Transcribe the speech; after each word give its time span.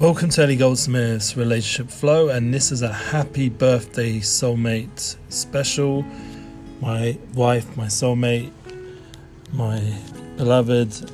Welcome 0.00 0.30
to 0.30 0.44
Eli 0.44 0.54
Goldsmith's 0.54 1.36
Relationship 1.36 1.92
Flow, 1.92 2.30
and 2.30 2.54
this 2.54 2.72
is 2.72 2.80
a 2.80 2.90
happy 2.90 3.50
birthday 3.50 4.18
soulmate 4.18 5.16
special. 5.28 6.06
My 6.80 7.18
wife, 7.34 7.76
my 7.76 7.84
soulmate, 7.84 8.50
my 9.52 9.94
beloved 10.38 11.12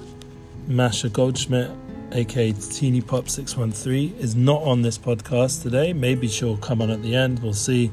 Masha 0.69 1.09
Goldsmith, 1.09 1.73
aka 2.13 2.53
Teeny 2.53 3.01
Pop 3.01 3.29
613, 3.29 4.15
is 4.21 4.37
not 4.37 4.63
on 4.63 4.83
this 4.83 4.99
podcast 4.99 5.63
today. 5.65 5.93
Maybe 5.93 6.29
she'll 6.29 6.57
come 6.57 6.81
on 6.81 6.89
at 6.89 7.03
the 7.03 7.17
end, 7.17 7.41
we'll 7.41 7.55
see. 7.55 7.91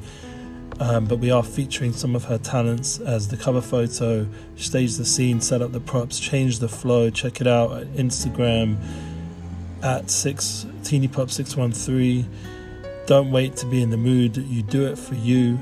Um, 0.78 1.06
but 1.06 1.18
we 1.18 1.32
are 1.32 1.42
featuring 1.42 1.92
some 1.92 2.14
of 2.14 2.22
her 2.26 2.38
talents 2.38 3.00
as 3.00 3.26
the 3.26 3.36
cover 3.36 3.60
photo, 3.60 4.28
stage 4.54 4.94
the 4.94 5.04
scene, 5.04 5.40
set 5.40 5.60
up 5.60 5.72
the 5.72 5.80
props, 5.80 6.20
change 6.20 6.60
the 6.60 6.68
flow. 6.68 7.10
Check 7.10 7.40
it 7.40 7.48
out 7.48 7.72
at 7.72 7.88
Instagram 7.94 8.76
at 9.84 10.10
six 10.10 10.66
teeny 10.82 11.06
pop 11.06 11.30
613 11.30 12.28
don't 13.06 13.30
wait 13.30 13.54
to 13.56 13.66
be 13.66 13.82
in 13.82 13.90
the 13.90 13.98
mood. 13.98 14.36
You 14.36 14.62
do 14.62 14.86
it 14.86 14.96
for 14.96 15.14
you. 15.14 15.58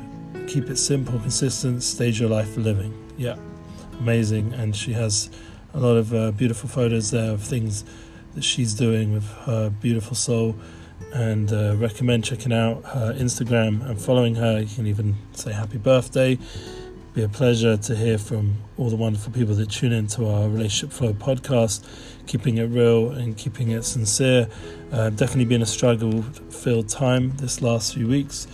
Keep 0.47 0.71
it 0.71 0.77
simple 0.77 1.19
consistent 1.19 1.83
stage 1.83 2.21
your 2.21 2.31
life 2.31 2.55
for 2.55 2.61
living. 2.61 2.95
Yeah. 3.17 3.37
Amazing. 3.99 4.53
And 4.55 4.77
she 4.77 4.93
has 4.93 5.29
a 5.75 5.81
lot 5.81 5.97
of 5.97 6.15
uh, 6.15 6.31
beautiful 6.31 6.69
photos 6.69 7.11
there 7.11 7.33
of 7.33 7.43
things 7.43 7.85
that 8.35 8.45
she's 8.45 8.75
doing 8.75 9.13
with 9.13 9.29
her 9.45 9.71
beautiful 9.71 10.15
soul. 10.15 10.55
And 11.13 11.53
uh, 11.53 11.75
recommend 11.77 12.25
checking 12.25 12.53
out 12.53 12.85
her 12.85 13.13
instagram 13.15 13.85
and 13.89 14.01
following 14.01 14.37
her. 14.37 14.61
You 14.61 14.73
can 14.73 14.87
even 14.87 15.17
say 15.33 15.53
happy 15.53 15.79
birthday 15.79 16.39
be 17.15 17.23
a 17.23 17.29
pleasure 17.29 17.77
to 17.77 17.95
hear 17.95 18.17
from 18.17 18.57
all 18.79 18.89
the 18.89 18.97
wonderful 18.97 19.31
people 19.33 19.55
that 19.55 19.71
tune 19.71 19.93
into 19.93 20.27
our 20.27 20.49
Relationship 20.49 20.97
Flow 20.97 21.13
podcast, 21.13 21.87
keeping 22.27 22.57
it 22.57 22.65
real 22.65 23.11
and 23.11 23.37
keeping 23.37 23.71
it 23.71 23.83
sincere. 23.83 24.49
Uh, 24.91 25.11
definitely 25.11 25.45
been 25.45 25.61
a 25.61 25.67
struggle 25.67 26.23
filled 26.23 26.89
time 26.89 27.37
this 27.37 27.61
last 27.61 27.93
few 27.93 28.09
weeks, 28.09 28.47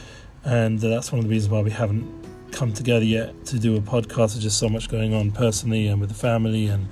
and 0.44 0.80
that's 0.80 1.12
one 1.12 1.20
of 1.20 1.24
the 1.24 1.30
reasons 1.30 1.52
why 1.52 1.60
we 1.60 1.70
haven't 1.70 2.12
come 2.50 2.72
together 2.72 3.05
yet 3.05 3.44
to 3.47 3.60
do 3.60 3.77
a 3.77 3.80
podcast. 3.80 4.32
There's 4.32 4.42
just 4.42 4.58
so 4.58 4.69
much 4.69 4.88
going 4.88 5.14
on 5.14 5.30
personally 5.30 5.86
and 5.86 6.00
with 6.00 6.08
the 6.08 6.16
family, 6.16 6.66
and 6.66 6.88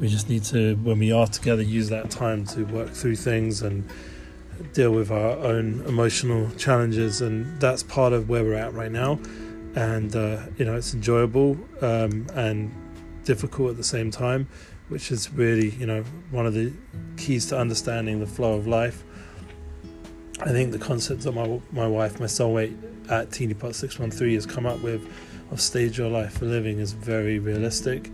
we 0.00 0.08
just 0.08 0.30
need 0.30 0.44
to, 0.44 0.76
when 0.76 0.98
we 0.98 1.12
are 1.12 1.26
together, 1.26 1.60
use 1.60 1.90
that 1.90 2.10
time 2.10 2.46
to 2.46 2.64
work 2.64 2.88
through 2.88 3.16
things 3.16 3.60
and 3.60 3.86
deal 4.72 4.92
with 4.92 5.10
our 5.10 5.36
own 5.36 5.82
emotional 5.86 6.48
challenges, 6.52 7.20
and 7.20 7.60
that's 7.60 7.82
part 7.82 8.14
of 8.14 8.30
where 8.30 8.42
we're 8.42 8.54
at 8.54 8.72
right 8.72 8.92
now 8.92 9.18
and 9.74 10.14
uh, 10.14 10.42
you 10.56 10.64
know 10.64 10.76
it's 10.76 10.94
enjoyable 10.94 11.56
um, 11.80 12.26
and 12.34 12.72
difficult 13.24 13.70
at 13.70 13.76
the 13.76 13.84
same 13.84 14.10
time, 14.10 14.48
which 14.88 15.10
is 15.10 15.32
really 15.32 15.70
you 15.70 15.86
know 15.86 16.02
one 16.30 16.46
of 16.46 16.54
the 16.54 16.72
keys 17.16 17.46
to 17.46 17.58
understanding 17.58 18.20
the 18.20 18.26
flow 18.26 18.54
of 18.54 18.66
life. 18.66 19.04
I 20.40 20.48
think 20.48 20.72
the 20.72 20.78
concept 20.78 21.22
that 21.22 21.32
my 21.32 21.60
my 21.70 21.86
wife, 21.86 22.20
my 22.20 22.26
soulmate 22.26 22.76
at 23.10 23.30
Teeny 23.32 23.54
Pot 23.54 23.74
Six 23.74 23.98
One 23.98 24.10
Three 24.10 24.34
has 24.34 24.46
come 24.46 24.66
up 24.66 24.80
with 24.80 25.06
of 25.52 25.60
stage 25.60 25.98
your 25.98 26.08
life 26.08 26.38
for 26.38 26.46
living 26.46 26.78
is 26.78 26.92
very 26.92 27.38
realistic 27.38 28.10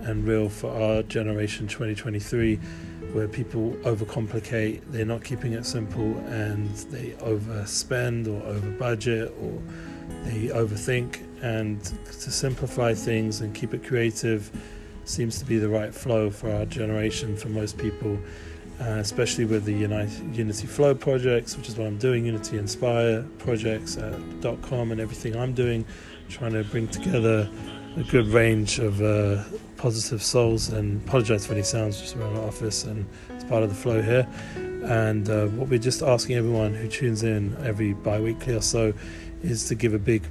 and 0.00 0.26
real 0.26 0.50
for 0.50 0.70
our 0.70 1.02
generation 1.04 1.66
2023 1.66 2.56
where 3.14 3.26
people 3.26 3.70
overcomplicate 3.84 4.82
they're 4.88 5.06
not 5.06 5.24
keeping 5.24 5.54
it 5.54 5.64
simple 5.64 6.18
and 6.26 6.68
they 6.90 7.12
overspend 7.22 8.26
or 8.28 8.44
over 8.46 8.70
budget 8.72 9.34
or 9.40 9.62
they 10.24 10.48
overthink 10.48 11.20
and 11.42 11.82
to 11.82 12.30
simplify 12.30 12.94
things 12.94 13.40
and 13.40 13.54
keep 13.54 13.74
it 13.74 13.84
creative 13.84 14.50
seems 15.04 15.38
to 15.38 15.44
be 15.44 15.58
the 15.58 15.68
right 15.68 15.94
flow 15.94 16.30
for 16.30 16.50
our 16.50 16.64
generation 16.64 17.36
for 17.36 17.48
most 17.48 17.76
people 17.76 18.18
uh, 18.80 18.98
especially 18.98 19.44
with 19.44 19.64
the 19.64 19.72
United, 19.72 20.34
Unity 20.34 20.66
Flow 20.66 20.94
projects, 20.94 21.56
which 21.56 21.68
is 21.68 21.76
what 21.76 21.86
I'm 21.86 21.98
doing, 21.98 22.26
Unity 22.26 22.58
Inspire 22.58 23.22
projects 23.38 23.96
at 23.96 24.18
.com 24.62 24.90
and 24.90 25.00
everything 25.00 25.36
I'm 25.36 25.54
doing, 25.54 25.84
trying 26.28 26.52
to 26.54 26.64
bring 26.64 26.88
together 26.88 27.48
a 27.96 28.02
good 28.02 28.26
range 28.28 28.80
of 28.80 29.00
uh, 29.00 29.44
positive 29.76 30.22
souls 30.22 30.70
and 30.70 31.06
apologize 31.06 31.46
for 31.46 31.52
any 31.52 31.62
sounds 31.62 32.00
just 32.00 32.16
around 32.16 32.34
the 32.34 32.42
office 32.42 32.84
and 32.84 33.06
it's 33.30 33.44
part 33.44 33.62
of 33.62 33.68
the 33.68 33.74
flow 33.76 34.02
here. 34.02 34.26
And 34.56 35.30
uh, 35.30 35.46
what 35.46 35.68
we're 35.68 35.78
just 35.78 36.02
asking 36.02 36.36
everyone 36.36 36.74
who 36.74 36.88
tunes 36.88 37.22
in 37.22 37.56
every 37.64 37.92
bi-weekly 37.92 38.54
or 38.54 38.60
so 38.60 38.92
is 39.44 39.68
to 39.68 39.74
give 39.74 39.94
a 39.94 39.98
big 39.98 40.22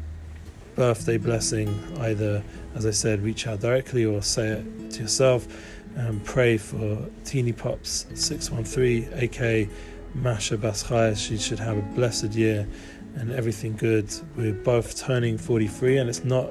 birthday 0.75 1.17
blessing. 1.17 1.69
Either, 1.99 2.43
as 2.75 2.85
I 2.85 2.91
said, 2.91 3.21
reach 3.21 3.47
out 3.47 3.59
directly 3.59 4.05
or 4.05 4.21
say 4.21 4.49
it 4.49 4.91
to 4.91 5.01
yourself 5.01 5.47
and 5.95 6.23
pray 6.25 6.57
for 6.57 7.05
Teeny 7.23 7.53
Pops 7.53 8.07
613, 8.15 9.09
aka 9.13 9.69
Masha 10.15 10.57
Baschaya. 10.57 11.15
She 11.15 11.37
should 11.37 11.59
have 11.59 11.77
a 11.77 11.81
blessed 11.81 12.33
year 12.33 12.67
and 13.15 13.31
everything 13.31 13.75
good. 13.75 14.11
We're 14.35 14.53
both 14.53 14.97
turning 14.97 15.37
43, 15.37 15.97
and 15.97 16.09
it's 16.09 16.23
not 16.23 16.47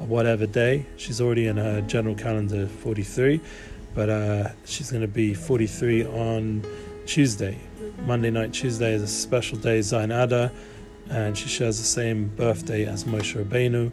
a 0.00 0.04
whatever 0.04 0.46
day. 0.46 0.86
She's 0.96 1.20
already 1.20 1.46
in 1.46 1.56
her 1.56 1.80
general 1.82 2.16
calendar 2.16 2.66
43, 2.66 3.40
but 3.94 4.10
uh, 4.10 4.48
she's 4.64 4.90
going 4.90 5.02
to 5.02 5.08
be 5.08 5.34
43 5.34 6.06
on 6.06 6.64
Tuesday. 7.06 7.58
Monday 8.06 8.30
night, 8.30 8.52
Tuesday 8.52 8.94
is 8.94 9.02
a 9.02 9.06
special 9.06 9.58
day, 9.58 9.78
Zayin 9.78 10.10
Adar 10.10 10.50
and 11.10 11.36
she 11.36 11.48
shares 11.48 11.78
the 11.78 11.84
same 11.84 12.28
birthday 12.36 12.86
as 12.86 13.04
Moshe 13.04 13.36
Rabbeinu, 13.42 13.90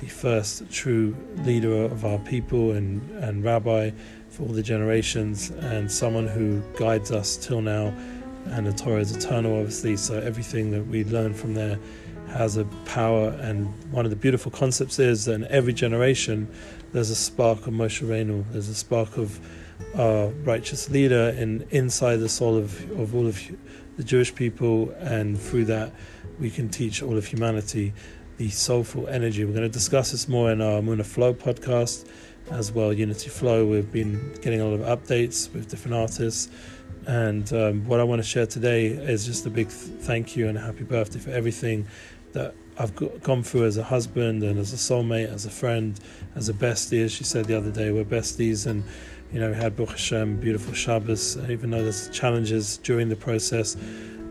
the 0.00 0.06
first 0.06 0.70
true 0.70 1.16
leader 1.44 1.84
of 1.84 2.04
our 2.04 2.18
people 2.18 2.72
and, 2.72 3.08
and 3.22 3.42
rabbi 3.42 3.90
for 4.28 4.44
all 4.44 4.48
the 4.48 4.62
generations, 4.62 5.50
and 5.50 5.90
someone 5.90 6.26
who 6.26 6.62
guides 6.76 7.10
us 7.10 7.36
till 7.36 7.60
now. 7.60 7.94
And 8.46 8.66
the 8.66 8.72
Torah 8.72 9.00
is 9.00 9.14
eternal, 9.14 9.56
obviously, 9.56 9.96
so 9.96 10.18
everything 10.18 10.70
that 10.72 10.86
we 10.86 11.04
learn 11.04 11.32
from 11.32 11.54
there 11.54 11.78
has 12.28 12.56
a 12.56 12.64
power. 12.84 13.28
And 13.40 13.66
one 13.92 14.04
of 14.04 14.10
the 14.10 14.16
beautiful 14.16 14.50
concepts 14.50 14.98
is 14.98 15.26
that 15.26 15.34
in 15.34 15.46
every 15.48 15.72
generation, 15.72 16.48
there's 16.92 17.10
a 17.10 17.14
spark 17.14 17.66
of 17.66 17.74
Moshe 17.74 18.02
Rabbeinu, 18.02 18.44
there's 18.52 18.68
a 18.68 18.74
spark 18.74 19.16
of 19.16 19.38
our 19.96 20.28
righteous 20.44 20.90
leader 20.90 21.34
in 21.36 21.66
inside 21.70 22.16
the 22.16 22.28
soul 22.28 22.56
of, 22.56 22.90
of 22.98 23.14
all 23.14 23.26
of 23.26 23.40
the 23.96 24.04
Jewish 24.04 24.34
people, 24.34 24.90
and 25.00 25.38
through 25.38 25.66
that, 25.66 25.92
we 26.40 26.50
can 26.50 26.68
teach 26.68 27.02
all 27.02 27.16
of 27.16 27.26
humanity 27.26 27.92
the 28.38 28.48
soulful 28.48 29.06
energy. 29.08 29.44
We're 29.44 29.52
going 29.52 29.62
to 29.62 29.68
discuss 29.68 30.12
this 30.12 30.28
more 30.28 30.50
in 30.50 30.60
our 30.60 30.80
Muna 30.80 31.04
Flow 31.04 31.34
podcast 31.34 32.06
as 32.50 32.72
well, 32.72 32.92
Unity 32.92 33.28
Flow. 33.28 33.66
We've 33.66 33.92
been 33.92 34.34
getting 34.40 34.60
a 34.60 34.66
lot 34.66 34.80
of 34.80 34.98
updates 34.98 35.52
with 35.52 35.68
different 35.68 35.96
artists. 35.96 36.48
And 37.06 37.52
um, 37.52 37.86
what 37.86 38.00
I 38.00 38.04
want 38.04 38.22
to 38.22 38.28
share 38.28 38.46
today 38.46 38.86
is 38.86 39.26
just 39.26 39.44
a 39.46 39.50
big 39.50 39.68
thank 39.68 40.36
you 40.36 40.48
and 40.48 40.56
a 40.56 40.60
happy 40.60 40.84
birthday 40.84 41.18
for 41.18 41.30
everything 41.30 41.86
that 42.32 42.54
I've 42.78 42.94
gone 43.22 43.42
through 43.42 43.66
as 43.66 43.76
a 43.76 43.84
husband 43.84 44.42
and 44.42 44.58
as 44.58 44.72
a 44.72 44.76
soulmate, 44.76 45.30
as 45.32 45.44
a 45.44 45.50
friend, 45.50 45.98
as 46.34 46.48
a 46.48 46.54
bestie. 46.54 47.04
As 47.04 47.12
she 47.12 47.24
said 47.24 47.44
the 47.44 47.56
other 47.56 47.70
day, 47.70 47.90
we're 47.90 48.04
besties. 48.04 48.66
And, 48.66 48.84
you 49.32 49.40
know, 49.40 49.50
we 49.50 49.56
had 49.56 49.76
Baruch 49.76 49.92
Hashem, 49.92 50.36
beautiful 50.36 50.74
Shabbos, 50.74 51.36
even 51.48 51.70
though 51.70 51.82
there's 51.82 52.08
challenges 52.10 52.78
during 52.78 53.08
the 53.08 53.16
process 53.16 53.76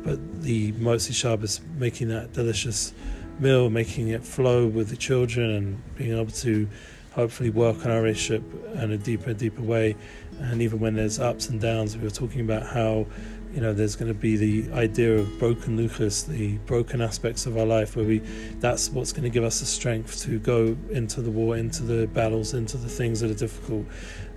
but 0.03 0.41
the 0.41 0.71
Motzi 0.73 1.13
Shabbos 1.13 1.61
making 1.77 2.09
that 2.09 2.33
delicious 2.33 2.93
meal, 3.39 3.69
making 3.69 4.09
it 4.09 4.23
flow 4.23 4.67
with 4.67 4.89
the 4.89 4.97
children, 4.97 5.49
and 5.49 5.95
being 5.95 6.17
able 6.17 6.31
to 6.31 6.67
hopefully 7.13 7.49
work 7.49 7.85
on 7.85 7.91
our 7.91 8.01
relationship 8.01 8.43
in 8.75 8.91
a 8.91 8.97
deeper, 8.97 9.33
deeper 9.33 9.61
way. 9.61 9.95
And 10.39 10.61
even 10.61 10.79
when 10.79 10.95
there's 10.95 11.19
ups 11.19 11.49
and 11.49 11.59
downs, 11.59 11.95
we 11.97 12.03
were 12.03 12.09
talking 12.09 12.41
about 12.41 12.63
how 12.63 13.05
you 13.53 13.59
know 13.59 13.73
there's 13.73 13.97
going 13.97 14.11
to 14.11 14.17
be 14.17 14.37
the 14.37 14.73
idea 14.73 15.17
of 15.17 15.37
broken 15.37 15.77
Luchos, 15.77 16.25
the 16.25 16.57
broken 16.59 17.01
aspects 17.01 17.45
of 17.45 17.57
our 17.57 17.65
life, 17.65 17.95
where 17.95 18.05
we 18.05 18.19
that's 18.59 18.89
what's 18.89 19.11
going 19.11 19.23
to 19.23 19.29
give 19.29 19.43
us 19.43 19.59
the 19.59 19.65
strength 19.65 20.21
to 20.23 20.39
go 20.39 20.75
into 20.89 21.21
the 21.21 21.31
war, 21.31 21.57
into 21.57 21.83
the 21.83 22.07
battles, 22.07 22.53
into 22.53 22.77
the 22.77 22.89
things 22.89 23.19
that 23.19 23.29
are 23.29 23.35
difficult, 23.35 23.85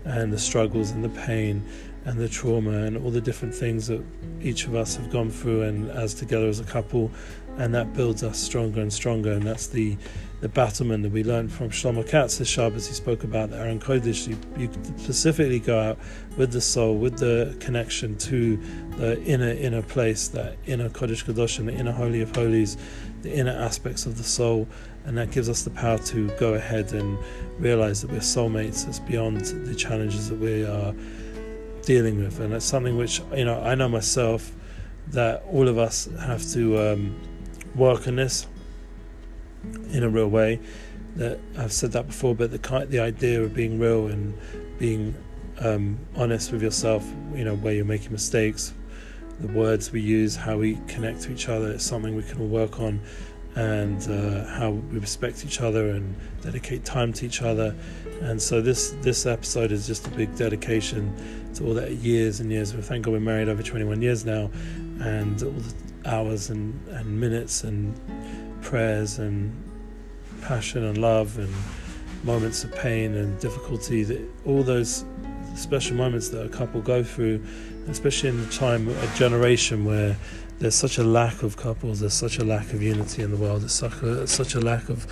and 0.04 0.32
the 0.32 0.38
struggles 0.38 0.90
and 0.90 1.04
the 1.04 1.08
pain 1.08 1.64
and 2.04 2.18
the 2.18 2.28
trauma 2.28 2.70
and 2.70 2.96
all 2.98 3.10
the 3.10 3.20
different 3.20 3.54
things 3.54 3.86
that 3.86 4.04
each 4.42 4.66
of 4.66 4.74
us 4.74 4.96
have 4.96 5.10
gone 5.10 5.30
through 5.30 5.62
and 5.62 5.90
as 5.90 6.12
together 6.14 6.46
as 6.46 6.60
a 6.60 6.64
couple. 6.64 7.10
And 7.56 7.74
that 7.74 7.94
builds 7.94 8.22
us 8.22 8.38
stronger 8.38 8.80
and 8.80 8.92
stronger. 8.92 9.32
And 9.32 9.42
that's 9.42 9.68
the 9.68 9.96
the 10.44 10.48
battlement 10.50 11.02
that 11.02 11.10
we 11.10 11.24
learned 11.24 11.50
from 11.50 11.70
Shlomo 11.70 12.06
Katz 12.06 12.36
this 12.36 12.48
Shabbos. 12.48 12.86
He 12.86 12.92
spoke 12.92 13.24
about 13.24 13.48
the 13.48 13.56
Aron 13.56 13.80
Kodesh 13.80 14.28
you, 14.28 14.36
you 14.58 14.70
specifically 14.98 15.58
go 15.58 15.80
out 15.80 15.98
with 16.36 16.52
the 16.52 16.60
soul 16.60 16.98
with 16.98 17.16
the 17.16 17.56
connection 17.60 18.18
to 18.18 18.58
the 18.98 19.22
inner 19.22 19.48
inner 19.48 19.80
place 19.80 20.28
that 20.28 20.58
inner 20.66 20.90
Kodesh 20.90 21.24
Kadosh 21.24 21.64
the 21.64 21.72
inner 21.72 21.92
Holy 21.92 22.20
of 22.20 22.36
Holies 22.36 22.76
the 23.22 23.32
inner 23.32 23.52
aspects 23.52 24.04
of 24.04 24.18
the 24.18 24.24
soul 24.24 24.68
and 25.04 25.16
that 25.18 25.30
gives 25.30 25.48
us 25.48 25.62
the 25.62 25.70
power 25.70 25.98
to 25.98 26.28
go 26.38 26.54
ahead 26.54 26.92
and 26.92 27.18
realize 27.58 28.02
that 28.02 28.10
we're 28.10 28.18
soulmates 28.18 28.88
it's 28.88 28.98
beyond 29.00 29.40
the 29.40 29.74
challenges 29.74 30.28
that 30.28 30.38
we 30.38 30.64
are 30.64 30.94
dealing 31.82 32.22
with, 32.22 32.40
and 32.40 32.52
it's 32.54 32.64
something 32.64 32.96
which 32.96 33.20
you 33.34 33.44
know 33.44 33.60
I 33.60 33.74
know 33.74 33.88
myself 33.88 34.52
that 35.08 35.44
all 35.50 35.68
of 35.68 35.78
us 35.78 36.08
have 36.20 36.42
to 36.52 36.78
um, 36.78 37.20
work 37.74 38.08
on 38.08 38.16
this 38.16 38.46
in 39.92 40.02
a 40.02 40.08
real 40.08 40.28
way. 40.28 40.60
That 41.16 41.38
I've 41.56 41.72
said 41.72 41.92
that 41.92 42.06
before, 42.06 42.34
but 42.34 42.50
the 42.50 42.86
the 42.88 43.00
idea 43.00 43.42
of 43.42 43.54
being 43.54 43.78
real 43.78 44.08
and 44.08 44.34
being 44.78 45.14
um, 45.60 45.98
honest 46.16 46.50
with 46.52 46.62
yourself, 46.62 47.06
you 47.34 47.44
know, 47.44 47.54
where 47.56 47.74
you're 47.74 47.84
making 47.84 48.10
mistakes, 48.12 48.74
the 49.40 49.48
words 49.48 49.92
we 49.92 50.00
use, 50.00 50.34
how 50.34 50.58
we 50.58 50.78
connect 50.88 51.22
to 51.22 51.32
each 51.32 51.48
other. 51.48 51.72
It's 51.72 51.84
something 51.84 52.16
we 52.16 52.22
can 52.22 52.40
all 52.40 52.48
work 52.48 52.80
on, 52.80 53.00
and 53.56 54.02
uh, 54.08 54.44
how 54.46 54.70
we 54.70 54.98
respect 54.98 55.44
each 55.44 55.60
other 55.60 55.90
and 55.90 56.14
dedicate 56.42 56.84
time 56.84 57.12
to 57.12 57.26
each 57.26 57.42
other. 57.42 57.74
And 58.20 58.40
so 58.40 58.60
this 58.60 58.90
this 59.00 59.26
episode 59.26 59.72
is 59.72 59.86
just 59.86 60.06
a 60.06 60.10
big 60.10 60.34
dedication 60.36 61.14
to 61.54 61.66
all 61.66 61.74
that 61.74 61.92
years 61.92 62.40
and 62.40 62.50
years. 62.50 62.74
We 62.74 62.82
Thank 62.82 63.04
God 63.04 63.12
we're 63.12 63.20
married 63.20 63.48
over 63.48 63.62
21 63.62 64.02
years 64.02 64.24
now, 64.24 64.50
and 65.00 65.42
all 65.42 65.50
the 65.50 65.74
hours 66.06 66.50
and, 66.50 66.86
and 66.88 67.20
minutes 67.20 67.64
and 67.64 67.94
prayers 68.62 69.18
and 69.18 69.52
passion 70.42 70.84
and 70.84 70.98
love 70.98 71.38
and 71.38 71.52
moments 72.24 72.64
of 72.64 72.74
pain 72.74 73.14
and 73.14 73.38
difficulty 73.40 74.02
that 74.02 74.20
all 74.46 74.62
those 74.62 75.04
special 75.54 75.96
moments 75.96 76.28
that 76.30 76.44
a 76.44 76.48
couple 76.48 76.80
go 76.80 77.02
through 77.02 77.42
especially 77.88 78.28
in 78.30 78.40
a 78.40 78.46
time 78.46 78.88
a 78.88 79.14
generation 79.14 79.84
where 79.84 80.16
there's 80.58 80.74
such 80.74 80.98
a 80.98 81.04
lack 81.04 81.42
of 81.42 81.56
couples 81.56 82.00
there's 82.00 82.14
such 82.14 82.38
a 82.38 82.44
lack 82.44 82.72
of 82.72 82.82
unity 82.82 83.22
in 83.22 83.30
the 83.30 83.36
world 83.36 83.62
there's 83.62 83.72
such 83.72 84.02
a, 84.02 84.26
such 84.26 84.54
a 84.54 84.60
lack 84.60 84.88
of 84.88 85.06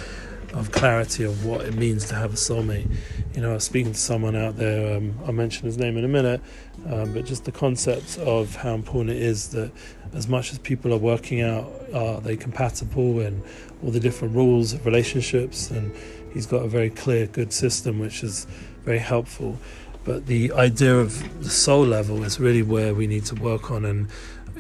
of 0.55 0.71
clarity 0.71 1.25
of 1.25 1.45
what 1.45 1.63
it 1.63 1.75
means 1.75 2.07
to 2.09 2.15
have 2.15 2.33
a 2.33 2.37
soulmate. 2.37 2.87
You 3.35 3.41
know, 3.41 3.53
I 3.53 3.55
was 3.55 3.65
speaking 3.65 3.93
to 3.93 3.99
someone 3.99 4.37
out 4.37 4.57
there, 4.57 4.97
um, 4.97 5.15
I'll 5.25 5.33
mention 5.33 5.65
his 5.65 5.79
name 5.79 5.97
in 5.97 6.05
a 6.05 6.09
minute, 6.09 6.43
um, 6.87 7.13
but 7.15 7.25
just 7.25 7.45
the 7.45 7.53
concept 7.53 8.19
of 8.19 8.55
how 8.57 8.75
important 8.75 9.17
it 9.17 9.23
is 9.23 9.49
that 9.49 9.73
as 10.13 10.29
much 10.29 10.53
as 10.53 10.59
people 10.59 10.93
are 10.93 10.99
working 10.99 11.41
out, 11.41 11.73
are 11.95 12.21
they 12.21 12.37
compatible 12.37 13.21
and 13.21 13.43
all 13.83 13.91
the 13.91 14.01
different 14.01 14.35
rules 14.35 14.75
of 14.75 14.85
relationships, 14.85 15.71
and 15.71 15.95
he's 16.33 16.47
got 16.47 16.65
a 16.65 16.69
very 16.69 16.91
clear, 16.91 17.27
good 17.27 17.53
system 17.53 17.99
which 17.99 18.23
is 18.23 18.47
very 18.85 18.99
helpful. 18.99 19.59
But 20.05 20.27
the 20.27 20.53
idea 20.53 20.97
of 20.97 21.43
the 21.43 21.51
soul 21.51 21.85
level 21.85 22.25
is 22.25 22.41
really 22.41 22.63
where 22.63 22.95
we 22.95 23.07
need 23.07 23.25
to 23.27 23.35
work 23.37 23.71
on. 23.71 23.85
And, 23.85 24.09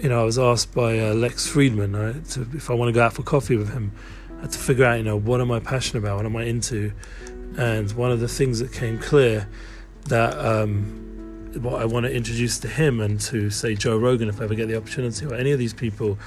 you 0.01 0.09
know, 0.09 0.21
I 0.21 0.25
was 0.25 0.39
asked 0.39 0.75
by 0.75 0.99
uh, 0.99 1.15
Lex 1.15 1.51
Fridman 1.51 1.99
right, 1.99 2.25
to, 2.31 2.47
if 2.55 2.71
I 2.71 2.75
want 2.75 2.89
to 2.89 2.93
go 2.93 3.03
out 3.03 3.13
for 3.13 3.23
coffee 3.23 3.57
with 3.57 3.73
him 3.73 3.93
I 4.43 4.47
had 4.47 4.53
to 4.55 4.59
figure 4.59 4.85
out, 4.85 4.99
you 4.99 5.05
know, 5.05 5.17
what 5.17 5.41
am 5.41 5.53
I 5.53 5.61
passionate 5.61 6.01
about? 6.01 6.17
What 6.17 6.27
am 6.27 6.35
I 6.35 6.43
into? 6.43 6.93
And 7.57 7.93
one 7.93 8.11
of 8.11 8.19
the 8.19 8.27
things 8.27 8.59
that 8.59 8.73
came 8.73 8.99
clear 8.99 9.49
that 10.07 10.37
um, 10.37 11.12
what 11.61 11.81
I 11.81 11.85
want 11.85 12.07
to 12.07 12.15
introduce 12.15 12.59
to 12.61 12.69
him 12.69 13.01
and 13.01 13.21
to 13.23 13.51
say 13.51 13.75
Joe 13.75 13.99
Rogan, 13.99 14.29
if 14.29 14.41
I 14.41 14.45
ever 14.45 14.55
get 14.55 14.69
the 14.69 14.77
opportunity, 14.77 15.27
or 15.27 15.35
any 15.35 15.53
of 15.53 15.59
these 15.59 15.75
people, 15.75 16.19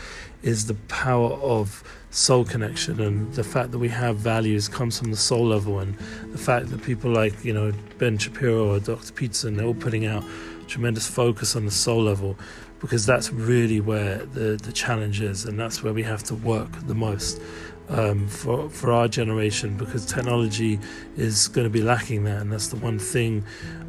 is 0.44 0.68
the 0.68 0.75
power 0.88 1.31
of 1.33 1.83
soul 2.12 2.45
connection 2.45 3.01
and 3.01 3.33
the 3.33 3.44
fact 3.44 3.72
that 3.72 3.80
we 3.80 3.89
have 3.89 4.16
values 4.18 4.69
comes 4.69 4.98
from 4.98 5.12
the 5.12 5.18
soul 5.18 5.45
level, 5.45 5.80
and 5.80 5.98
the 6.31 6.38
fact 6.38 6.69
that 6.69 6.83
people 6.83 7.12
like 7.12 7.44
you 7.44 7.54
know 7.54 7.72
Ben 7.98 8.18
Shapiro 8.18 8.74
or 8.74 8.80
Dr. 8.80 9.12
Peterson, 9.13 9.57
they're 9.57 9.66
all 9.66 9.74
putting 9.74 10.06
out 10.06 10.24
tremendous 10.68 11.07
focus 11.07 11.56
on 11.56 11.66
the 11.66 11.72
soul 11.72 12.04
level 12.04 12.36
because 12.80 13.06
that's 13.06 13.31
really 13.31 13.80
where 13.80 14.19
the 14.25 14.57
the 14.62 14.72
challenge 14.72 15.22
is, 15.22 15.45
and 15.45 15.60
that's 15.60 15.83
where 15.83 15.94
we 15.94 16.04
have 16.04 16.24
to 16.24 16.36
work 16.36 16.69
the 16.88 16.95
most 16.95 17.42
um, 17.90 18.28
for 18.28 18.70
for 18.70 18.92
our 18.92 19.08
generation 19.08 19.78
because 19.78 20.06
technology 20.06 20.80
is 21.18 21.48
going 21.48 21.66
to 21.66 21.70
be 21.70 21.82
lacking 21.82 22.24
that, 22.26 22.42
and 22.42 22.52
that's 22.52 22.68
the 22.68 22.78
one 22.78 23.00
thing 23.00 23.44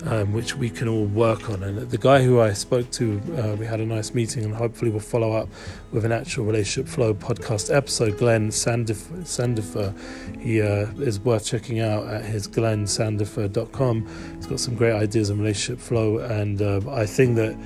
um, 0.05 0.33
which 0.33 0.55
we 0.55 0.71
can 0.71 0.89
all 0.89 1.07
work 1.07 1.49
on. 1.51 1.63
And 1.63 1.79
the 1.91 1.99
guy 1.99 2.23
who 2.23 2.41
I 2.41 2.53
spoke 2.53 2.91
to, 2.93 3.21
uh, 3.37 3.57
we 3.57 3.67
had 3.67 3.81
a 3.81 3.87
nice 3.87 4.15
meeting, 4.15 4.45
and 4.45 4.55
hopefully 4.55 4.91
we'll 4.91 5.01
follow 5.01 5.33
up 5.33 5.49
with 5.93 6.05
an 6.05 6.13
actual 6.13 6.45
relationship 6.45 6.89
flow 6.89 7.15
podcast 7.15 7.75
episode. 7.75 8.19
Glenn 8.19 8.51
Sandifer, 8.51 9.23
Sandifer 9.23 9.95
he 10.41 10.61
uh, 10.61 10.87
is 10.99 11.19
worth 11.21 11.45
checking 11.45 11.81
out 11.81 12.07
at 12.07 12.25
his 12.25 12.47
glennsandifer.com. 12.49 14.37
He's 14.37 14.47
got 14.47 14.61
some 14.61 14.77
great 14.77 14.93
ideas 14.93 15.31
on 15.31 15.39
relationship 15.39 15.81
flow, 15.81 16.19
and 16.19 16.61
uh, 16.61 16.81
I 16.91 17.07
think 17.07 17.37
that 17.37 17.57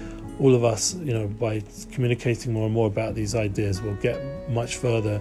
all 0.41 0.55
of 0.55 0.65
us, 0.65 0.95
you 0.95 1.13
know, 1.13 1.27
by 1.27 1.63
communicating 1.93 2.53
more 2.53 2.65
and 2.65 2.73
more 2.73 2.87
about 2.87 3.15
these 3.15 3.35
ideas, 3.35 3.83
will 3.83 3.95
get 3.97 4.49
much 4.49 4.77
further 4.77 5.21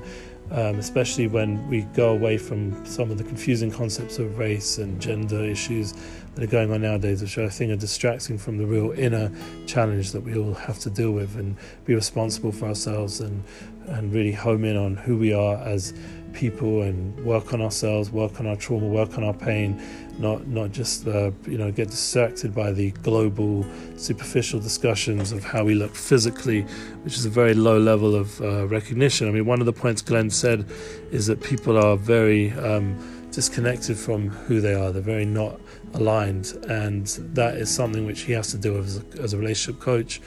um, 0.51 0.80
especially 0.80 1.28
when 1.28 1.68
we 1.68 1.81
go 1.94 2.12
away 2.12 2.38
from 2.38 2.86
some 2.86 3.12
of 3.12 3.18
the 3.18 3.24
confusing 3.24 3.69
concepts 3.69 4.18
of 4.18 4.38
race 4.38 4.78
and 4.78 5.00
gender 5.00 5.44
issues 5.44 5.94
that 6.36 6.44
are 6.44 6.48
going 6.48 6.72
on 6.72 6.81
nowadays, 6.81 7.22
which 7.22 7.38
I 7.38 7.50
think 7.50 7.72
are 7.72 7.75
distracting 7.75 8.38
from 8.38 8.57
the 8.57 8.66
real 8.66 8.92
inner 8.92 9.31
challenge 9.68 10.12
that 10.12 10.22
we 10.22 10.36
all 10.38 10.54
have 10.54 10.80
to 10.80 10.90
deal 10.90 11.12
with 11.12 11.36
and 11.36 11.56
be 11.86 11.94
responsible 11.94 12.51
for 12.51 12.68
ourselves 12.68 13.19
and, 13.19 13.44
and 13.88 14.13
really 14.13 14.31
home 14.31 14.63
in 14.66 14.78
on 14.78 14.96
who 14.96 15.18
we 15.18 15.34
are 15.34 15.57
as 15.57 15.94
people 16.34 16.81
and 16.81 17.18
work 17.24 17.54
on 17.54 17.62
ourselves, 17.62 18.12
work 18.12 18.40
on 18.40 18.48
our 18.48 18.56
trauma, 18.56 18.88
work 18.88 19.18
on 19.18 19.24
our 19.24 19.34
pain, 19.34 19.81
not 20.18 20.48
not 20.48 20.72
just 20.72 21.08
uh, 21.08 21.31
you 21.46 21.58
know 21.58 21.72
get 21.72 21.90
distracted 21.90 22.54
by 22.54 22.72
the 22.72 22.92
global 22.92 23.66
superficial 23.98 24.60
discussions 24.60 25.31
of 25.31 25.44
how 25.44 25.64
we 25.64 25.76
look 25.76 25.96
physically, 25.96 26.62
which 27.04 27.16
is 27.16 27.26
a 27.26 27.30
very 27.30 27.54
low 27.54 27.78
level 27.80 28.16
of 28.16 28.40
uh, 28.42 28.68
recognition. 28.68 29.28
I 29.28 29.31
mean, 29.31 29.46
one 29.46 29.60
of 29.60 29.66
the 29.66 29.74
points 29.74 30.02
Glenn 30.02 30.30
said 30.30 30.66
is 31.12 31.28
that 31.28 31.42
people 31.42 31.78
are 31.78 31.96
very 31.96 32.52
um, 32.54 32.98
disconnected 33.32 33.98
from 33.98 34.30
who 34.30 34.60
they 34.62 34.74
are. 34.74 34.92
They're 34.92 35.02
very 35.02 35.25
not 35.25 35.60
aligned, 35.94 36.58
and 36.68 37.08
that 37.34 37.56
is 37.56 37.70
something 37.70 38.06
which 38.06 38.22
he 38.22 38.34
has 38.34 38.52
to 38.52 38.58
deal 38.58 38.74
with 38.74 38.86
as 38.86 38.98
a, 38.98 39.22
as 39.24 39.34
a 39.34 39.38
relationship 39.38 39.82
coach. 39.82 40.22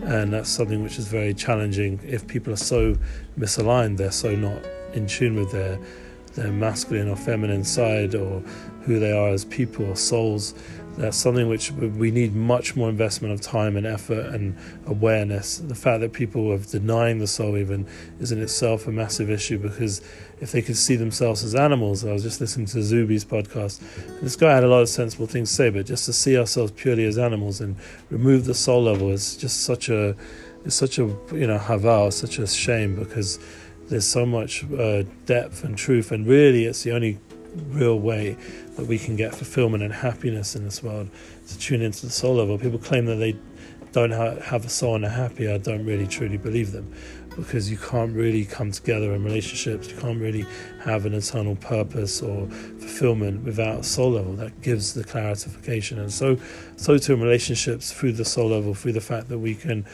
And 0.00 0.32
that's 0.32 0.50
something 0.50 0.82
which 0.82 0.98
is 0.98 1.08
very 1.08 1.32
challenging 1.32 2.00
if 2.04 2.26
people 2.26 2.52
are 2.52 2.58
so 2.58 2.96
misaligned, 3.38 3.96
they're 3.96 4.10
so 4.10 4.36
not 4.36 4.62
in 4.96 5.06
tune 5.06 5.36
with 5.36 5.52
their 5.52 5.78
their 6.36 6.52
masculine 6.52 7.08
or 7.08 7.16
feminine 7.16 7.64
side 7.64 8.14
or 8.14 8.40
who 8.82 9.00
they 9.00 9.12
are 9.12 9.30
as 9.30 9.44
people 9.44 9.86
or 9.86 9.96
souls. 9.96 10.54
That's 10.96 11.16
something 11.16 11.48
which 11.48 11.72
we 11.72 12.10
need 12.10 12.34
much 12.34 12.74
more 12.74 12.88
investment 12.88 13.34
of 13.34 13.42
time 13.42 13.76
and 13.76 13.86
effort 13.86 14.34
and 14.34 14.56
awareness. 14.86 15.58
The 15.58 15.74
fact 15.74 16.00
that 16.00 16.14
people 16.14 16.50
are 16.50 16.58
denying 16.58 17.18
the 17.18 17.26
soul 17.26 17.58
even 17.58 17.86
is 18.18 18.32
in 18.32 18.40
itself 18.40 18.86
a 18.86 18.92
massive 18.92 19.28
issue 19.28 19.58
because 19.58 20.00
if 20.40 20.52
they 20.52 20.62
could 20.62 20.76
see 20.76 20.96
themselves 20.96 21.44
as 21.44 21.54
animals, 21.54 22.02
I 22.04 22.12
was 22.12 22.22
just 22.22 22.40
listening 22.40 22.66
to 22.68 22.78
Zuby's 22.78 23.26
podcast. 23.26 23.82
This 24.22 24.36
guy 24.36 24.54
had 24.54 24.64
a 24.64 24.68
lot 24.68 24.80
of 24.80 24.88
sensible 24.88 25.26
things 25.26 25.50
to 25.50 25.54
say, 25.54 25.70
but 25.70 25.84
just 25.84 26.06
to 26.06 26.14
see 26.14 26.38
ourselves 26.38 26.72
purely 26.72 27.04
as 27.04 27.18
animals 27.18 27.60
and 27.60 27.76
remove 28.08 28.46
the 28.46 28.54
soul 28.54 28.82
level 28.82 29.10
is 29.10 29.36
just 29.36 29.64
such 29.64 29.90
a, 29.90 30.16
it's 30.64 30.76
such 30.76 30.98
a 30.98 31.02
you 31.32 31.46
know 31.46 31.58
haval, 31.58 32.10
such 32.10 32.38
a 32.38 32.46
shame 32.46 32.96
because 32.96 33.38
there's 33.88 34.06
so 34.06 34.26
much 34.26 34.64
uh, 34.72 35.04
depth 35.26 35.64
and 35.64 35.76
truth, 35.76 36.12
and 36.12 36.26
really, 36.26 36.64
it's 36.64 36.82
the 36.82 36.92
only 36.92 37.18
real 37.68 37.98
way 37.98 38.36
that 38.76 38.86
we 38.86 38.98
can 38.98 39.16
get 39.16 39.34
fulfillment 39.34 39.82
and 39.82 39.92
happiness 39.92 40.54
in 40.54 40.64
this 40.64 40.82
world 40.82 41.08
to 41.48 41.58
tune 41.58 41.82
into 41.82 42.06
the 42.06 42.12
soul 42.12 42.34
level. 42.34 42.58
People 42.58 42.78
claim 42.78 43.06
that 43.06 43.16
they 43.16 43.36
don't 43.92 44.10
have 44.10 44.64
a 44.64 44.68
soul 44.68 44.96
and 44.96 45.06
are 45.06 45.08
happy. 45.08 45.50
I 45.50 45.56
don't 45.56 45.86
really 45.86 46.06
truly 46.06 46.36
believe 46.36 46.72
them 46.72 46.92
because 47.34 47.70
you 47.70 47.76
can't 47.76 48.14
really 48.14 48.44
come 48.44 48.70
together 48.70 49.14
in 49.14 49.24
relationships. 49.24 49.88
You 49.88 49.96
can't 49.96 50.20
really 50.20 50.44
have 50.80 51.06
an 51.06 51.14
eternal 51.14 51.56
purpose 51.56 52.22
or 52.22 52.46
fulfillment 52.48 53.44
without 53.44 53.80
a 53.80 53.84
soul 53.84 54.12
level 54.12 54.34
that 54.34 54.60
gives 54.60 54.94
the 54.94 55.04
clarification. 55.04 55.98
And 55.98 56.12
so, 56.12 56.36
so 56.76 56.98
too 56.98 57.14
in 57.14 57.20
relationships 57.20 57.92
through 57.92 58.12
the 58.12 58.24
soul 58.24 58.50
level, 58.50 58.74
through 58.74 58.92
the 58.92 59.00
fact 59.00 59.28
that 59.28 59.38
we 59.38 59.54
can 59.54 59.86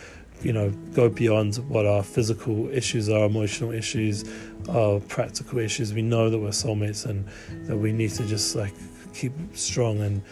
you 0.44 0.52
know, 0.52 0.70
go 0.94 1.08
beyond 1.08 1.56
what 1.68 1.86
our 1.86 2.02
physical 2.02 2.68
issues 2.70 3.08
are, 3.08 3.26
emotional 3.26 3.72
issues, 3.72 4.24
our 4.68 5.00
practical 5.00 5.58
issues. 5.58 5.92
We 5.92 6.02
know 6.02 6.30
that 6.30 6.38
we're 6.38 6.48
soulmates 6.48 7.06
and 7.06 7.26
that 7.66 7.76
we 7.76 7.92
need 7.92 8.10
to 8.12 8.26
just 8.26 8.54
like 8.56 8.74
keep 9.14 9.32
strong 9.54 10.00
and 10.00 10.22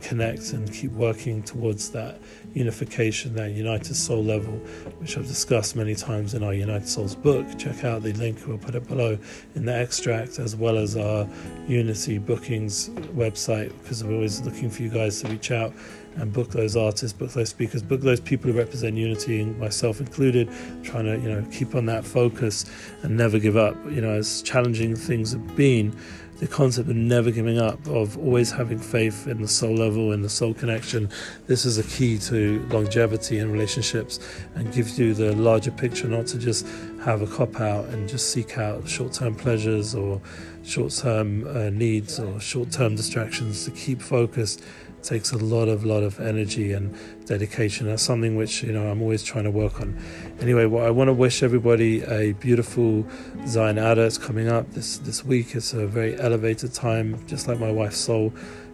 connect 0.00 0.52
and 0.52 0.72
keep 0.72 0.92
working 0.92 1.42
towards 1.42 1.90
that 1.90 2.20
unification, 2.54 3.34
that 3.34 3.52
united 3.52 3.94
soul 3.94 4.22
level, 4.22 4.52
which 4.98 5.16
I've 5.16 5.26
discussed 5.26 5.76
many 5.76 5.94
times 5.94 6.34
in 6.34 6.42
our 6.42 6.54
United 6.54 6.88
Souls 6.88 7.14
book. 7.14 7.46
Check 7.58 7.84
out 7.84 8.02
the 8.02 8.12
link, 8.14 8.38
we'll 8.46 8.58
put 8.58 8.74
it 8.74 8.86
below 8.86 9.18
in 9.54 9.64
the 9.64 9.74
extract, 9.74 10.38
as 10.38 10.54
well 10.56 10.76
as 10.76 10.96
our 10.96 11.26
Unity 11.68 12.18
bookings 12.18 12.88
website, 13.14 13.72
because 13.82 14.02
we're 14.04 14.14
always 14.14 14.40
looking 14.42 14.68
for 14.68 14.82
you 14.82 14.88
guys 14.88 15.20
to 15.22 15.28
reach 15.28 15.50
out 15.50 15.72
and 16.16 16.32
book 16.32 16.50
those 16.50 16.76
artists, 16.76 17.16
book 17.16 17.30
those 17.32 17.48
speakers, 17.48 17.82
book 17.82 18.00
those 18.00 18.20
people 18.20 18.50
who 18.50 18.58
represent 18.58 18.96
unity, 18.96 19.44
myself 19.44 20.00
included, 20.00 20.50
trying 20.82 21.04
to, 21.04 21.16
you 21.18 21.28
know, 21.28 21.42
keep 21.50 21.74
on 21.74 21.86
that 21.86 22.04
focus 22.04 22.66
and 23.02 23.16
never 23.16 23.38
give 23.38 23.56
up. 23.56 23.74
You 23.86 24.02
know, 24.02 24.10
as 24.10 24.42
challenging 24.42 24.94
things 24.94 25.32
have 25.32 25.56
been, 25.56 25.96
the 26.42 26.48
concept 26.48 26.88
of 26.88 26.96
never 26.96 27.30
giving 27.30 27.58
up, 27.58 27.78
of 27.86 28.18
always 28.18 28.50
having 28.50 28.76
faith 28.76 29.28
in 29.28 29.40
the 29.40 29.46
soul 29.46 29.76
level 29.76 30.10
in 30.10 30.22
the 30.22 30.28
soul 30.28 30.52
connection, 30.52 31.08
this 31.46 31.64
is 31.64 31.78
a 31.78 31.84
key 31.84 32.18
to 32.18 32.60
longevity 32.68 33.38
in 33.38 33.52
relationships 33.52 34.18
and 34.56 34.72
gives 34.72 34.98
you 34.98 35.14
the 35.14 35.36
larger 35.36 35.70
picture, 35.70 36.08
not 36.08 36.26
to 36.26 36.36
just 36.40 36.66
have 37.04 37.22
a 37.22 37.28
cop 37.28 37.60
out 37.60 37.84
and 37.90 38.08
just 38.08 38.32
seek 38.32 38.58
out 38.58 38.88
short 38.88 39.12
term 39.12 39.36
pleasures 39.36 39.94
or 39.94 40.20
short 40.64 40.90
term 40.90 41.46
uh, 41.46 41.70
needs 41.70 42.18
or 42.18 42.40
short 42.40 42.72
term 42.72 42.96
distractions 42.96 43.64
to 43.64 43.70
keep 43.70 44.02
focused 44.02 44.64
takes 45.02 45.32
a 45.32 45.38
lot 45.38 45.68
of 45.68 45.84
lot 45.84 46.02
of 46.02 46.20
energy 46.20 46.72
and 46.72 46.96
dedication. 47.26 47.86
That's 47.86 48.02
something 48.02 48.36
which 48.36 48.62
you 48.62 48.72
know 48.72 48.86
I'm 48.88 49.02
always 49.02 49.22
trying 49.22 49.44
to 49.44 49.50
work 49.50 49.80
on. 49.80 49.96
Anyway, 50.40 50.66
well, 50.66 50.86
I 50.86 50.90
want 50.90 51.08
to 51.08 51.14
wish 51.14 51.42
everybody 51.42 52.02
a 52.02 52.32
beautiful 52.32 53.04
Zayin 53.44 53.78
Adar. 53.78 54.06
It's 54.06 54.18
coming 54.18 54.48
up 54.48 54.70
this 54.72 54.98
this 54.98 55.24
week. 55.24 55.54
It's 55.54 55.72
a 55.72 55.86
very 55.86 56.18
elevated 56.18 56.72
time, 56.72 57.24
just 57.26 57.48
like 57.48 57.58
my 57.58 57.70
wife's 57.70 57.98
soul 57.98 58.32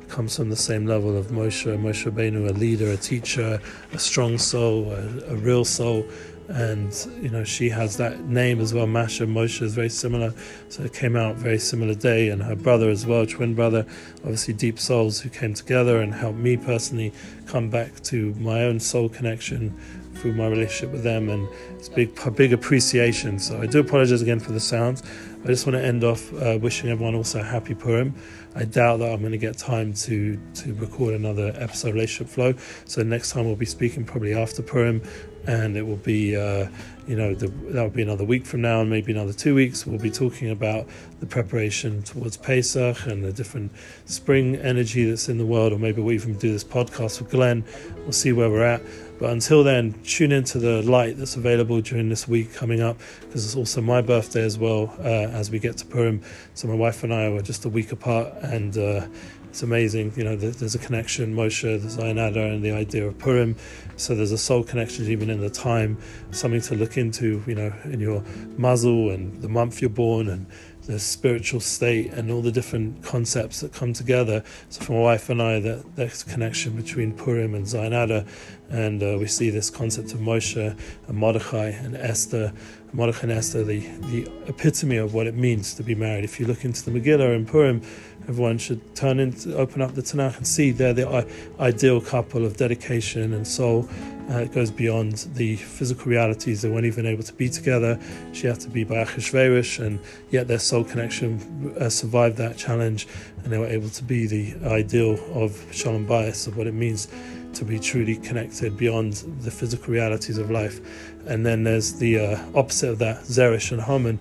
comes 0.09 0.37
from 0.37 0.49
the 0.49 0.57
same 0.57 0.87
level 0.87 1.17
of 1.17 1.27
Moshe, 1.27 1.67
Moshe 1.79 2.11
Rabbeinu, 2.11 2.49
a 2.49 2.53
leader, 2.53 2.91
a 2.91 2.97
teacher, 2.97 3.61
a 3.93 3.99
strong 3.99 4.39
soul, 4.39 4.91
a, 4.91 5.33
a 5.33 5.37
real 5.37 5.65
soul. 5.65 6.07
And 6.49 6.95
you 7.21 7.29
know 7.29 7.45
she 7.45 7.69
has 7.69 7.99
that 7.99 8.21
name 8.21 8.61
as 8.61 8.73
well. 8.73 8.87
Masha 8.87 9.27
Moshe 9.27 9.61
is 9.61 9.75
very 9.75 9.91
similar, 9.91 10.33
so 10.71 10.83
it 10.83 10.95
came 10.95 11.15
out 11.15 11.37
very 11.37 11.59
similar 11.59 11.95
day. 11.95 12.31
And 12.31 12.43
her 12.43 12.57
brother 12.57 12.89
as 12.89 13.05
well, 13.05 13.27
twin 13.27 13.55
brother, 13.55 13.85
obviously 14.19 14.55
deep 14.55 14.79
souls 14.79 15.21
who 15.21 15.29
came 15.29 15.53
together 15.53 16.01
and 16.01 16.15
helped 16.15 16.39
me 16.39 16.57
personally 16.57 17.13
come 17.47 17.69
back 17.69 18.01
to 18.05 18.35
my 18.35 18.63
own 18.65 18.81
soul 18.81 19.11
connection 19.11 19.79
through 20.15 20.35
my 20.35 20.47
relationship 20.47 20.91
with 20.91 21.03
them, 21.03 21.29
and 21.29 21.49
it's 21.71 21.89
big, 21.89 22.19
a 22.25 22.31
big 22.31 22.53
appreciation. 22.53 23.39
So 23.39 23.61
I 23.61 23.67
do 23.67 23.81
apologize 23.81 24.23
again 24.23 24.41
for 24.41 24.53
the 24.53 24.61
sounds. 24.61 25.03
I 25.45 25.47
just 25.47 25.67
want 25.67 25.77
to 25.77 25.85
end 25.85 26.03
off 26.03 26.33
uh, 26.35 26.59
wishing 26.61 26.91
everyone 26.91 27.15
also 27.15 27.41
a 27.41 27.45
happy 27.45 27.75
Purim. 27.75 28.15
I 28.57 28.65
doubt 28.65 28.99
that 28.99 29.13
I'm 29.13 29.21
going 29.21 29.33
to 29.33 29.39
get 29.39 29.57
time 29.57 29.93
to 29.95 30.39
to 30.55 30.75
record 30.75 31.15
another 31.15 31.53
episode 31.57 31.89
of 31.89 31.95
Relationship 31.95 32.33
Flow. 32.33 32.55
So 32.87 33.03
next 33.03 33.31
time 33.31 33.45
we'll 33.45 33.55
be 33.55 33.67
speaking 33.67 34.05
probably 34.05 34.35
after 34.35 34.63
Purim, 34.63 35.01
and 35.49 35.77
it 35.77 35.87
will 35.87 35.97
be. 35.97 36.37
Uh, 36.37 36.69
you 37.09 37.17
know, 37.17 37.35
the, 37.35 37.49
that 37.73 37.83
will 37.83 37.89
be 37.89 38.03
another 38.03 38.25
week 38.25 38.45
from 38.45 38.61
now, 38.61 38.83
and 38.83 38.91
maybe 38.91 39.13
another 39.13 39.33
two 39.33 39.55
weeks. 39.55 39.87
We'll 39.87 39.99
be 39.99 40.11
talking 40.11 40.51
about 40.51 40.87
the 41.21 41.27
preparation 41.27 42.03
towards 42.03 42.37
Pesach 42.37 43.07
and 43.07 43.25
the 43.25 43.33
different 43.33 43.73
spring 44.05 44.57
energy 44.57 45.09
that's 45.09 45.27
in 45.31 45.39
the 45.39 45.47
world, 45.47 45.73
or 45.73 45.79
maybe 45.79 46.03
we'll 46.03 46.15
even 46.15 46.37
do 46.37 46.53
this 46.53 46.65
podcast 46.65 47.19
with 47.19 47.31
Glenn. 47.31 47.65
We'll 48.01 48.13
see 48.13 48.33
where 48.33 48.51
we're 48.51 48.63
at. 48.63 48.83
But 49.19 49.31
until 49.31 49.65
then, 49.65 49.95
tune 50.05 50.33
into 50.33 50.59
the 50.59 50.83
light 50.83 51.17
that's 51.17 51.35
available 51.35 51.81
during 51.81 52.11
this 52.11 52.29
week 52.29 52.53
coming 52.55 52.83
up 52.83 52.99
because 53.23 53.45
it's 53.45 53.57
also 53.57 53.81
my 53.81 54.03
birthday 54.03 54.45
as 54.45 54.59
well 54.59 54.95
uh, 55.01 55.33
as 55.33 55.51
we 55.51 55.59
get 55.59 55.79
to 55.79 55.87
Purim. 55.87 56.23
So 56.55 56.69
my 56.69 56.75
wife 56.75 57.03
and 57.03 57.13
I 57.13 57.25
are 57.25 57.41
just 57.41 57.65
a 57.65 57.71
week 57.71 57.91
apart, 57.91 58.35
and 58.43 58.77
uh, 58.77 59.07
it's 59.49 59.63
amazing. 59.63 60.13
You 60.17 60.25
know, 60.25 60.37
there's 60.37 60.75
a 60.75 60.79
connection, 60.79 61.35
Moshe, 61.35 61.63
there's 61.63 61.97
Zayin 61.97 62.19
Adar, 62.19 62.45
and 62.45 62.63
the 62.63 62.73
idea 62.73 63.07
of 63.07 63.19
Purim. 63.19 63.57
So 63.97 64.15
there's 64.15 64.33
a 64.33 64.39
soul 64.39 64.63
connection 64.63 65.07
even 65.07 65.31
in 65.31 65.41
the 65.41 65.51
time, 65.51 65.99
something 66.31 66.61
to 66.63 66.75
look 66.75 66.97
into, 66.97 67.43
you 67.47 67.55
know, 67.55 67.73
in 67.85 68.01
your 68.01 68.21
mazal 68.57 69.13
and 69.13 69.41
the 69.43 69.49
month 69.49 69.81
you're 69.81 69.91
born 69.91 70.29
and 70.29 70.47
the 70.87 70.99
spiritual 70.99 71.61
state 71.61 72.11
and 72.13 72.31
all 72.31 72.41
the 72.41 72.51
different 72.51 73.03
concepts 73.03 73.61
that 73.61 73.73
come 73.75 73.93
together. 73.93 74.43
So 74.71 74.85
for 74.85 74.93
my 74.93 75.01
wife 75.01 75.29
and 75.29 75.43
I, 75.43 75.61
that 75.61 75.97
there's 75.97 76.23
connection 76.23 76.77
between 76.77 77.13
Purim 77.13 77.55
and 77.55 77.67
Zayin 77.67 77.93
Adar, 77.93 78.25
and 78.71 79.03
uh, 79.03 79.17
we 79.19 79.27
see 79.27 79.51
this 79.51 79.71
concept 79.71 80.13
of 80.13 80.21
Moshe 80.21 80.79
and 81.09 81.17
Mordechai 81.17 81.69
and 81.69 81.95
Esther. 81.97 82.53
Mordechai 82.93 83.25
and 83.25 83.33
Esther, 83.33 83.65
the, 83.65 83.81
the 83.81 84.31
epitome 84.47 84.97
of 84.97 85.13
what 85.13 85.27
it 85.27 85.35
means 85.35 85.75
to 85.75 85.83
be 85.83 85.95
married. 85.95 86.25
If 86.25 86.41
you 86.41 86.47
look 86.47 86.65
into 86.65 86.91
the 86.91 86.99
Megillah 86.99 87.35
and 87.37 87.47
Purim, 87.47 87.83
everyone 88.29 88.59
should 88.59 88.95
turn 88.95 89.19
into, 89.19 89.57
open 89.57 89.83
up 89.83 89.95
the 89.95 90.03
Tanakh 90.03 90.37
and 90.37 90.47
see 90.47 90.71
they're 90.71 90.93
the 90.93 91.27
ideal 91.59 92.01
couple 92.01 92.45
of 92.45 92.57
dedication 92.57 93.33
and 93.33 93.47
soul 93.47 93.89
uh, 94.31 94.41
it 94.41 94.53
goes 94.53 94.71
beyond 94.71 95.27
the 95.35 95.57
physical 95.57 96.05
realities. 96.07 96.61
They 96.61 96.69
weren't 96.69 96.85
even 96.85 97.07
able 97.07 97.23
to 97.23 97.33
be 97.33 97.49
together. 97.49 97.99
She 98.33 98.47
had 98.47 98.61
to 98.61 98.69
be 98.69 98.85
by 98.85 98.97
Achashverosh, 98.97 99.85
and 99.85 99.99
yet 100.31 100.49
their 100.49 100.59
soul 100.59 100.85
connection 100.85 101.75
uh, 101.81 101.89
survived 101.89 102.37
that 102.37 102.59
challenge, 102.59 103.09
and 103.43 103.53
they 103.53 103.59
were 103.59 103.67
able 103.67 103.89
to 103.89 104.05
be 104.05 104.27
the 104.27 104.55
ideal 104.67 105.19
of 105.33 105.65
Shalom 105.73 106.07
Bayis, 106.07 106.47
of 106.47 106.59
what 106.59 106.67
it 106.67 106.75
means 106.75 107.09
to 107.55 107.65
be 107.65 107.79
truly 107.79 108.17
connected 108.17 108.77
beyond 108.77 109.15
the 109.41 109.51
physical 109.51 109.95
realities 109.95 110.37
of 110.37 110.51
life. 110.51 110.81
And 111.27 111.47
then 111.47 111.65
there's 111.65 111.95
the 111.95 112.19
uh, 112.19 112.39
opposite 112.55 112.91
of 112.91 112.99
that, 112.99 113.25
Zeresh 113.25 113.73
and 113.73 113.81
Haman 113.81 114.19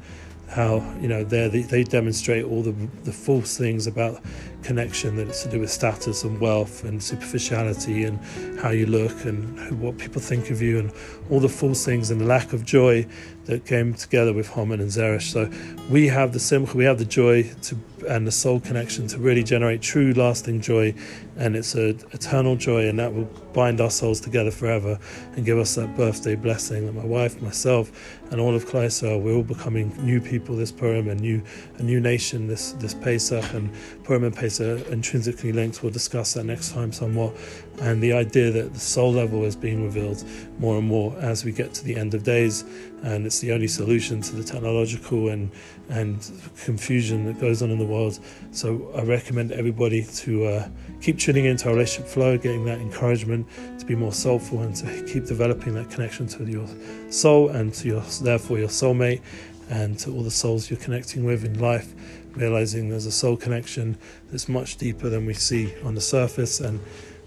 how 0.49 0.75
you 1.01 1.07
know 1.07 1.23
they 1.23 1.47
they 1.47 1.83
demonstrate 1.83 2.45
all 2.45 2.63
the 2.63 2.71
the 3.03 3.11
false 3.11 3.57
things 3.57 3.85
about 3.85 4.21
connection 4.63 5.15
that 5.15 5.27
it's 5.27 5.43
to 5.43 5.49
do 5.49 5.59
with 5.59 5.71
status 5.71 6.23
and 6.23 6.39
wealth 6.39 6.83
and 6.83 7.01
superficiality 7.01 8.03
and 8.03 8.19
how 8.59 8.69
you 8.69 8.85
look 8.85 9.25
and 9.25 9.79
what 9.79 9.97
people 9.97 10.21
think 10.21 10.49
of 10.49 10.61
you 10.61 10.79
and 10.79 10.91
all 11.29 11.39
the 11.39 11.49
false 11.49 11.85
things 11.85 12.11
and 12.11 12.19
the 12.19 12.25
lack 12.25 12.53
of 12.53 12.65
joy 12.65 13.05
that 13.45 13.65
came 13.65 13.93
together 13.93 14.33
with 14.33 14.49
Haman 14.49 14.81
and 14.81 14.89
Zeresh. 14.89 15.31
So 15.31 15.49
we 15.89 16.07
have 16.07 16.33
the 16.33 16.39
simcha, 16.39 16.75
we 16.75 16.83
have 16.83 16.97
the 16.97 17.05
joy 17.05 17.43
to 17.63 17.77
and 18.07 18.27
the 18.27 18.31
soul 18.31 18.59
connection 18.59 19.07
to 19.07 19.17
really 19.17 19.43
generate 19.43 19.81
true 19.81 20.13
lasting 20.13 20.61
joy 20.61 20.93
and 21.35 21.55
it's 21.55 21.73
an 21.75 21.99
eternal 22.11 22.55
joy 22.55 22.87
and 22.87 22.99
that 22.99 23.13
will 23.13 23.25
bind 23.53 23.81
our 23.81 23.89
souls 23.89 24.19
together 24.21 24.51
forever 24.51 24.99
and 25.35 25.45
give 25.45 25.57
us 25.57 25.75
that 25.75 25.95
birthday 25.97 26.35
blessing 26.35 26.85
that 26.85 26.93
my 26.93 27.05
wife, 27.05 27.41
myself 27.41 27.91
and 28.31 28.41
all 28.41 28.55
of 28.55 28.65
Klaisa, 28.65 29.21
we're 29.21 29.33
all 29.33 29.43
becoming 29.43 29.93
new 30.03 30.19
people 30.19 30.55
this 30.55 30.71
Purim 30.71 31.07
and 31.09 31.19
new 31.19 31.41
a 31.77 31.83
new 31.83 31.99
nation 31.99 32.47
this 32.47 32.73
this 32.73 32.93
Pesach 32.93 33.53
and 33.53 33.69
Purim 34.03 34.23
and 34.23 34.35
Pesach 34.35 34.65
are 34.87 34.91
intrinsically 34.91 35.51
linked. 35.51 35.83
We'll 35.83 35.91
discuss 35.91 36.33
that 36.33 36.43
next 36.43 36.71
time 36.71 36.91
somewhat. 36.91 37.33
And 37.79 38.01
the 38.01 38.13
idea 38.13 38.51
that 38.51 38.73
the 38.73 38.79
soul 38.79 39.11
level 39.11 39.43
is 39.43 39.55
being 39.55 39.83
revealed 39.83 40.23
more 40.57 40.77
and 40.79 40.87
more 40.87 41.15
as 41.19 41.45
we 41.45 41.51
get 41.51 41.73
to 41.75 41.83
the 41.85 41.95
end 41.95 42.15
of 42.15 42.23
days, 42.23 42.63
and 43.03 43.25
it's 43.25 43.39
the 43.39 43.51
only 43.51 43.67
solution 43.67 44.21
to 44.21 44.35
the 44.35 44.43
technological 44.43 45.29
and 45.29 45.51
and 45.89 46.31
confusion 46.63 47.25
that 47.25 47.39
goes 47.39 47.61
on 47.61 47.69
in 47.69 47.77
the 47.77 47.85
world. 47.85 48.19
So 48.51 48.91
I 48.95 49.03
recommend 49.03 49.51
everybody 49.51 50.03
to 50.03 50.45
uh, 50.45 50.69
keep 51.01 51.19
tuning 51.19 51.45
into 51.45 51.67
our 51.67 51.73
relationship 51.75 52.09
flow, 52.11 52.37
getting 52.37 52.65
that 52.65 52.79
encouragement 52.79 53.47
to 53.79 53.85
be 53.85 53.95
more 53.95 54.11
soulful 54.11 54.61
and 54.61 54.75
to 54.75 55.03
keep 55.03 55.25
developing 55.25 55.75
that 55.75 55.89
connection 55.89 56.27
to 56.27 56.43
your 56.45 56.67
soul 57.09 57.49
and 57.49 57.73
to 57.75 57.87
your 57.87 58.03
therefore 58.23 58.57
your 58.59 58.69
soulmate 58.69 59.21
and 59.69 59.99
to 59.99 60.11
all 60.11 60.23
the 60.23 60.31
souls 60.31 60.69
you're 60.69 60.79
connecting 60.79 61.25
with 61.25 61.43
in 61.43 61.59
life 61.59 61.93
realizing 62.37 62.89
there's 62.89 63.05
a 63.05 63.11
soul 63.11 63.35
connection 63.35 63.97
that's 64.31 64.47
much 64.47 64.77
deeper 64.77 65.09
than 65.09 65.25
we 65.25 65.33
see 65.33 65.73
on 65.83 65.95
the 65.95 66.01
surface 66.01 66.59
and 66.59 66.79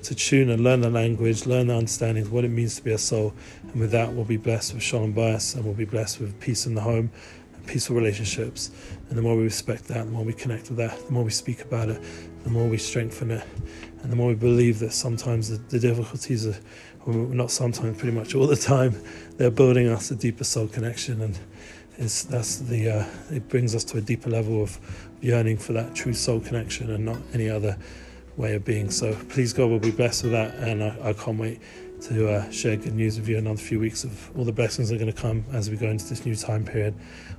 to 0.03 0.15
tune 0.15 0.49
and 0.49 0.65
learn 0.65 0.81
the 0.81 0.89
language, 0.89 1.45
learn 1.47 1.67
the 1.67 1.77
understanding 1.77 2.25
of 2.25 2.33
what 2.33 2.45
it 2.45 2.49
means 2.49 2.77
to 2.77 2.83
be 2.83 2.93
a 2.93 2.99
soul. 2.99 3.35
And 3.63 3.81
with 3.81 3.91
that, 3.91 4.11
we'll 4.13 4.25
be 4.25 4.39
blessed 4.39 4.73
with 4.73 4.83
shalom 4.83 5.13
bayis 5.13 5.55
and 5.55 5.65
we'll 5.65 5.75
be 5.75 5.85
blessed 5.85 6.21
with 6.21 6.39
peace 6.41 6.65
in 6.65 6.75
the 6.75 6.81
home 6.81 7.11
and 7.55 7.67
peaceful 7.67 7.97
relationships. 7.97 8.71
And 9.09 9.19
the 9.19 9.23
more 9.23 9.37
we 9.37 9.43
respect 9.43 9.85
that, 9.89 10.07
the 10.07 10.11
more 10.11 10.25
we 10.25 10.33
connect 10.33 10.69
with 10.69 10.79
that, 10.79 11.07
the 11.07 11.13
more 11.13 11.25
we 11.25 11.31
speak 11.31 11.61
about 11.61 11.91
it, 11.91 12.03
the 12.45 12.51
more 12.51 12.67
we 12.67 12.79
strengthen 12.79 13.31
it, 13.31 13.47
and 14.03 14.11
the 14.11 14.17
more 14.17 14.29
we 14.29 14.35
believe 14.35 14.79
that 14.79 14.93
sometimes 14.93 15.51
the, 15.51 15.59
the 15.69 15.79
difficulties 15.79 16.47
are, 16.47 16.57
not 17.07 17.51
sometimes, 17.51 17.99
pretty 17.99 18.17
much 18.17 18.35
all 18.35 18.47
the 18.47 18.57
time, 18.57 19.01
they're 19.37 19.51
building 19.51 19.89
us 19.89 20.11
a 20.11 20.15
deeper 20.15 20.45
soul 20.45 20.69
connection. 20.69 21.23
And 21.23 21.39
is 22.01 22.25
that's 22.25 22.59
the 22.59 22.91
uh, 22.91 23.05
it 23.31 23.49
brings 23.49 23.75
us 23.75 23.85
to 23.85 23.99
a 23.99 24.01
deeper 24.01 24.31
level 24.31 24.63
of 24.63 24.79
yearning 25.21 25.59
for 25.59 25.75
that 25.75 25.95
true 25.95 26.15
soul 26.15 26.41
connection 26.41 26.91
and 26.91 27.05
not 27.05 27.19
any 27.35 27.49
other 27.49 27.77
way 28.37 28.55
of 28.55 28.65
being. 28.65 28.91
So 28.91 29.15
please 29.29 29.53
God 29.53 29.69
will 29.69 29.79
be 29.79 29.91
blessed 29.91 30.25
with 30.25 30.33
that, 30.33 30.55
and 30.55 30.83
I, 30.83 31.11
I 31.11 31.13
can't 31.13 31.39
wait 31.39 31.61
to 32.03 32.31
uh, 32.31 32.51
share 32.51 32.77
good 32.77 32.95
news 32.95 33.19
with 33.19 33.29
you 33.29 33.37
another 33.37 33.59
few 33.59 33.79
weeks 33.79 34.05
of 34.05 34.37
all 34.37 34.45
the 34.45 34.53
blessings 34.53 34.89
that 34.89 34.95
are 34.95 34.99
going 34.99 35.13
to 35.13 35.21
come 35.21 35.45
as 35.53 35.69
we 35.69 35.77
go 35.77 35.89
into 35.89 36.07
this 36.07 36.25
new 36.25 36.35
time 36.35 36.65
period. 36.65 36.95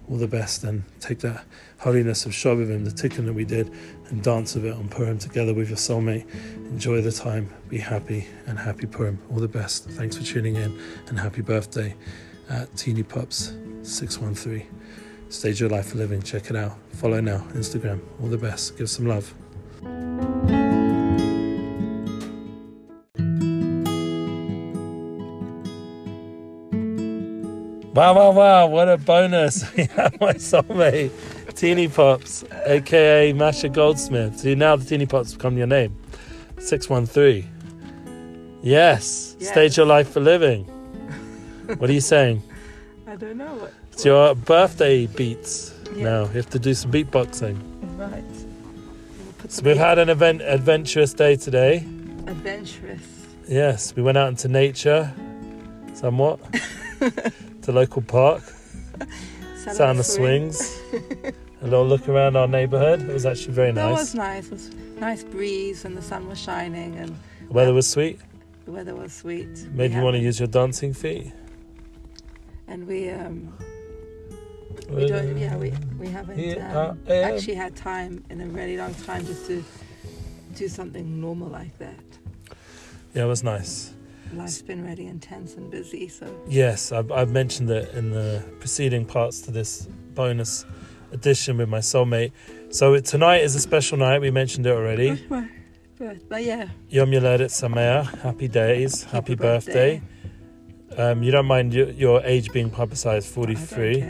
All 0.10 0.18
the 0.18 0.28
best, 0.28 0.64
and 0.64 0.84
take 1.00 1.20
that 1.20 1.46
holiness 1.80 2.26
of 2.26 2.34
Shovavim, 2.34 2.84
the 2.86 2.92
tikkun 2.92 3.26
that 3.26 3.34
we 3.34 3.46
did, 3.46 3.72
and 4.10 4.22
dance 4.22 4.56
of 4.56 4.66
it 4.66 4.74
on 4.74 4.88
Purim 4.90 5.18
together 5.18 5.54
with 5.54 5.70
your 5.70 5.78
soulmate. 5.78 6.30
Enjoy 6.68 7.02
the 7.02 7.12
time, 7.12 7.50
be 7.70 7.78
happy, 7.78 8.28
and 8.46 8.60
happy 8.60 8.86
Purim. 8.86 9.20
All 9.32 9.40
the 9.40 9.48
best. 9.48 9.90
Thanks 9.90 10.18
for 10.18 10.24
tuning 10.24 10.56
in, 10.56 10.78
and 11.08 11.20
happy 11.20 11.42
birthday 11.42 11.96
at 12.50 12.76
Teeny 12.76 13.04
Pops 13.04 13.54
613. 13.84 14.68
Stage 15.30 15.62
Your 15.62 15.70
Life 15.70 15.88
for 15.88 15.98
Living. 15.98 16.22
Check 16.22 16.50
it 16.50 16.56
out. 16.56 16.78
Follow 16.94 17.22
now. 17.22 17.40
Instagram. 17.54 18.02
All 18.22 18.28
the 18.28 18.38
best. 18.38 18.78
Give 18.78 18.90
some 18.90 19.08
love. 19.08 19.34
Wow, 27.94 28.16
wow, 28.16 28.32
wow. 28.32 28.68
What 28.68 28.88
a 28.88 28.98
bonus. 28.98 29.70
We 29.76 29.84
have 29.96 30.20
my 30.22 30.34
soulmate, 30.36 31.12
Teeny 31.56 31.90
Pops, 31.90 32.46
aka 32.66 33.34
Masha 33.34 33.68
Goldsmith. 33.68 34.40
See, 34.40 34.56
now 34.56 34.78
the 34.78 34.86
Teeny 34.86 35.06
Pops 35.06 35.34
become 35.34 35.58
your 35.58 35.68
name. 35.68 35.98
613. 36.58 38.60
Yes. 38.64 39.36
yes. 39.40 39.50
Stage 39.50 39.76
Your 39.76 39.86
Life 39.86 40.10
for 40.10 40.22
Living. 40.22 40.64
what 41.78 41.90
are 41.90 41.94
you 41.94 42.00
saying? 42.02 42.42
I 43.08 43.18
don't 43.18 43.38
know 43.38 43.56
what. 43.56 43.74
It's 43.92 44.06
your 44.06 44.36
birthday 44.36 45.08
beats 45.08 45.74
yeah. 45.94 46.04
now. 46.04 46.22
You 46.22 46.34
have 46.34 46.50
to 46.52 46.60
do 46.60 46.74
some 46.74 46.92
beatboxing. 46.92 47.60
Right. 47.98 48.24
We'll 48.24 49.50
so 49.50 49.64
we've 49.64 49.76
had 49.76 50.00
an 50.00 50.10
event 50.10 50.42
adventurous 50.44 51.14
day 51.14 51.36
today. 51.36 51.78
Adventurous. 52.28 53.02
Yes, 53.50 53.94
we 53.98 54.02
went 54.02 54.18
out 54.18 54.30
into 54.30 54.48
nature, 54.48 55.14
somewhat, 55.94 56.40
to 57.64 57.72
local 57.72 58.02
park. 58.02 58.44
Sound 59.56 60.00
of 60.00 60.06
swings. 60.06 60.80
a 61.62 61.64
little 61.64 61.86
look 61.86 62.10
around 62.10 62.36
our 62.36 62.48
neighbourhood. 62.48 63.02
It 63.02 63.14
was 63.14 63.26
actually 63.26 63.54
very 63.54 63.72
nice. 63.72 63.86
That 63.86 64.00
was 64.00 64.16
nice. 64.16 64.46
It 64.48 64.52
was 64.52 64.70
nice 65.00 65.24
breeze 65.24 65.86
and 65.86 65.96
the 65.96 66.02
sun 66.02 66.28
was 66.28 66.40
shining 66.40 66.96
and 66.96 67.10
the 67.48 67.54
weather 67.54 67.74
was 67.74 67.88
sweet. 67.88 68.20
The 68.66 68.72
weather 68.72 68.96
was 68.96 69.14
sweet. 69.14 69.68
Maybe 69.72 69.96
you 69.96 70.02
want 70.02 70.16
to 70.16 70.22
use 70.22 70.40
your 70.40 70.48
dancing 70.48 70.94
feet 70.94 71.32
and 72.72 72.88
we 72.88 73.10
um, 73.10 73.54
we 74.90 75.06
don't 75.06 75.38
yeah 75.38 75.58
we 75.58 75.74
we 76.00 76.08
haven't 76.08 76.62
um, 76.62 76.98
actually 77.10 77.56
had 77.56 77.76
time 77.76 78.24
in 78.30 78.40
a 78.40 78.48
really 78.48 78.78
long 78.78 78.94
time 78.96 79.26
just 79.26 79.46
to 79.48 79.64
do 80.56 80.68
something 80.68 81.20
normal 81.20 81.50
like 81.50 81.78
that. 81.80 82.04
Yeah, 83.14 83.26
it 83.26 83.28
was 83.28 83.44
nice. 83.44 83.94
Life's 84.34 84.62
been 84.62 84.84
really 84.86 85.08
intense 85.08 85.56
and 85.56 85.70
busy, 85.70 86.08
so 86.08 86.26
Yes, 86.48 86.92
I've, 86.92 87.12
I've 87.12 87.32
mentioned 87.32 87.70
it 87.70 87.94
in 87.94 88.12
the 88.12 88.44
preceding 88.60 89.06
parts 89.06 89.42
to 89.42 89.52
this 89.52 89.88
bonus 90.14 90.66
edition 91.12 91.58
with 91.58 91.70
my 91.70 91.80
soulmate. 91.80 92.32
So 92.70 92.98
tonight 93.00 93.42
is 93.42 93.56
a 93.56 93.60
special 93.60 93.98
night. 93.98 94.22
We 94.22 94.32
mentioned 94.32 94.66
it 94.66 94.72
already. 94.72 95.22
but, 95.30 96.30
but 96.30 96.44
yeah, 96.44 96.70
Yom 96.90 97.12
Yoledet 97.12 97.50
Sameach. 97.50 98.20
Happy 98.22 98.48
days. 98.48 99.04
Happy, 99.04 99.36
birthday. 99.36 100.02
Um, 100.98 101.24
you 101.24 101.32
don't 101.32 101.46
mind 101.46 101.74
your, 101.74 101.90
your 101.90 102.22
age 102.24 102.52
being 102.52 102.70
publicized, 102.70 103.28
43. 103.30 104.04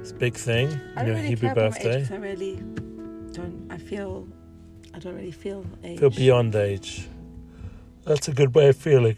It's 0.00 0.10
a 0.10 0.14
big 0.14 0.34
thing. 0.34 0.80
I 0.96 1.04
your 1.04 1.14
really 1.16 1.28
Hebrew 1.28 1.50
age 1.50 2.10
I 2.10 2.16
really 2.16 2.56
don't. 3.32 3.66
I 3.70 3.76
feel. 3.76 4.28
I 4.94 4.98
don't 4.98 5.14
really 5.14 5.30
feel 5.30 5.64
age. 5.84 6.00
Feel 6.00 6.10
beyond 6.10 6.56
age. 6.56 7.08
That's 8.04 8.28
a 8.28 8.32
good 8.32 8.54
way 8.54 8.68
of 8.68 8.76
feeling. 8.76 9.16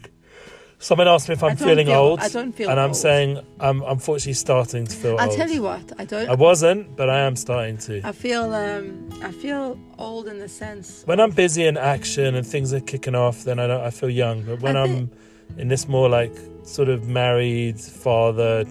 Someone 0.79 1.07
asked 1.07 1.29
me 1.29 1.33
if 1.33 1.43
I'm 1.43 1.55
feeling 1.55 1.87
feel- 1.87 1.95
old, 1.95 2.19
I 2.19 2.27
don't 2.27 2.51
feel 2.51 2.69
and 2.69 2.77
I'm 2.77 2.89
old. 2.89 2.97
saying 2.97 3.39
I'm 3.61 3.81
unfortunately 3.83 4.33
starting 4.33 4.85
to 4.85 4.95
feel 4.95 5.17
I'll 5.17 5.29
old. 5.29 5.37
tell 5.37 5.49
you 5.49 5.61
what. 5.63 5.93
I 5.97 6.03
don't. 6.03 6.29
I 6.29 6.35
wasn't, 6.35 6.97
but 6.97 7.09
I 7.09 7.19
am 7.21 7.37
starting 7.37 7.77
to. 7.87 8.01
I 8.05 8.11
feel. 8.11 8.53
Um. 8.53 9.09
I 9.23 9.31
feel 9.31 9.79
old 9.97 10.27
in 10.27 10.39
the 10.39 10.49
sense. 10.49 11.03
When 11.05 11.21
I'm 11.21 11.31
busy 11.31 11.65
in 11.65 11.77
action 11.77 12.35
and 12.35 12.45
things 12.45 12.73
are 12.73 12.81
kicking 12.81 13.15
off, 13.15 13.45
then 13.45 13.59
I 13.59 13.67
don't. 13.67 13.79
I 13.81 13.91
feel 13.91 14.09
young. 14.09 14.43
But 14.43 14.61
when 14.61 14.75
I 14.75 14.83
I'm 14.83 15.09
in 15.57 15.69
this 15.69 15.87
more 15.87 16.09
like 16.09 16.35
sort 16.63 16.89
of 16.89 17.07
married 17.07 17.79
father, 17.79 18.65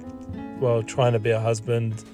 well, 0.61 0.83
trying 0.83 1.12
to 1.14 1.19
be 1.19 1.31
a 1.31 1.40
husband. 1.40 2.04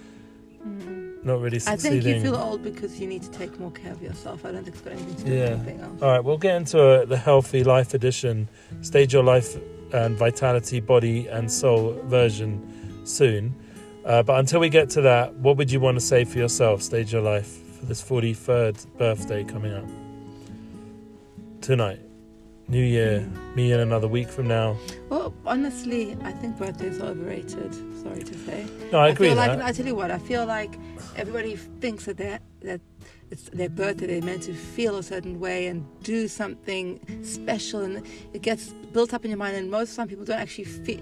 Not 1.28 1.40
really 1.40 1.60
I 1.66 1.76
think 1.76 2.04
you 2.04 2.20
feel 2.20 2.36
old 2.36 2.62
because 2.64 2.98
you 3.00 3.06
need 3.06 3.22
to 3.22 3.30
take 3.30 3.52
more 3.60 3.70
care 3.70 3.92
of 3.92 4.02
yourself. 4.02 4.44
I 4.44 4.50
don't 4.52 4.64
think 4.64 4.74
it's 4.76 4.84
got 4.84 4.92
anything 4.94 5.16
to 5.16 5.24
do 5.24 5.32
Yeah. 5.32 5.40
with 5.50 5.52
anything 5.60 5.80
else. 5.80 6.02
All 6.02 6.08
right, 6.10 6.24
we'll 6.24 6.38
get 6.48 6.56
into 6.56 6.78
uh 6.82 7.04
the 7.04 7.16
healthy 7.16 7.62
life 7.64 7.94
edition, 7.94 8.48
stage 8.82 9.12
your 9.12 9.22
life 9.34 9.56
and 9.92 10.16
vitality, 10.18 10.80
body 10.80 11.28
and 11.28 11.50
soul 11.50 11.82
version 12.04 12.50
soon. 13.04 13.54
Uh, 14.04 14.22
but 14.22 14.38
until 14.38 14.60
we 14.60 14.68
get 14.68 14.88
to 14.90 15.00
that, 15.02 15.34
what 15.44 15.56
would 15.58 15.70
you 15.70 15.80
want 15.80 15.96
to 15.96 16.00
say 16.12 16.24
for 16.24 16.38
yourself, 16.38 16.82
stage 16.82 17.12
your 17.12 17.22
life, 17.22 17.50
for 17.78 17.86
this 17.86 18.00
43rd 18.02 18.76
birthday 18.98 19.44
coming 19.44 19.72
up? 19.74 19.84
Tonight, 21.60 22.00
New 22.70 22.84
Year, 22.84 23.26
me 23.54 23.72
in 23.72 23.80
another 23.80 24.06
week 24.06 24.28
from 24.28 24.46
now. 24.46 24.76
Well, 25.08 25.32
honestly, 25.46 26.14
I 26.22 26.32
think 26.32 26.58
birthdays 26.58 27.00
are 27.00 27.06
overrated. 27.06 27.74
Sorry 28.02 28.22
to 28.22 28.38
say. 28.40 28.66
No, 28.92 28.98
I 28.98 29.08
agree 29.08 29.28
feel 29.28 29.36
with 29.36 29.46
like 29.46 29.58
that. 29.58 29.64
I 29.64 29.72
tell 29.72 29.86
you 29.86 29.94
what, 29.94 30.10
I 30.10 30.18
feel 30.18 30.44
like 30.44 30.78
everybody 31.16 31.56
thinks 31.56 32.04
that 32.04 32.18
they 32.18 32.38
that 32.60 32.82
it's 33.30 33.48
their 33.50 33.70
birthday. 33.70 34.06
They're 34.06 34.22
meant 34.22 34.42
to 34.44 34.52
feel 34.52 34.98
a 34.98 35.02
certain 35.02 35.40
way 35.40 35.68
and 35.68 35.86
do 36.02 36.28
something 36.28 37.00
special, 37.24 37.80
and 37.80 38.06
it 38.34 38.42
gets 38.42 38.74
built 38.92 39.14
up 39.14 39.24
in 39.24 39.30
your 39.30 39.38
mind. 39.38 39.56
And 39.56 39.70
most 39.70 39.88
of 39.90 39.94
some 39.94 40.08
people 40.08 40.26
don't 40.26 40.38
actually 40.38 40.64
feel. 40.64 41.00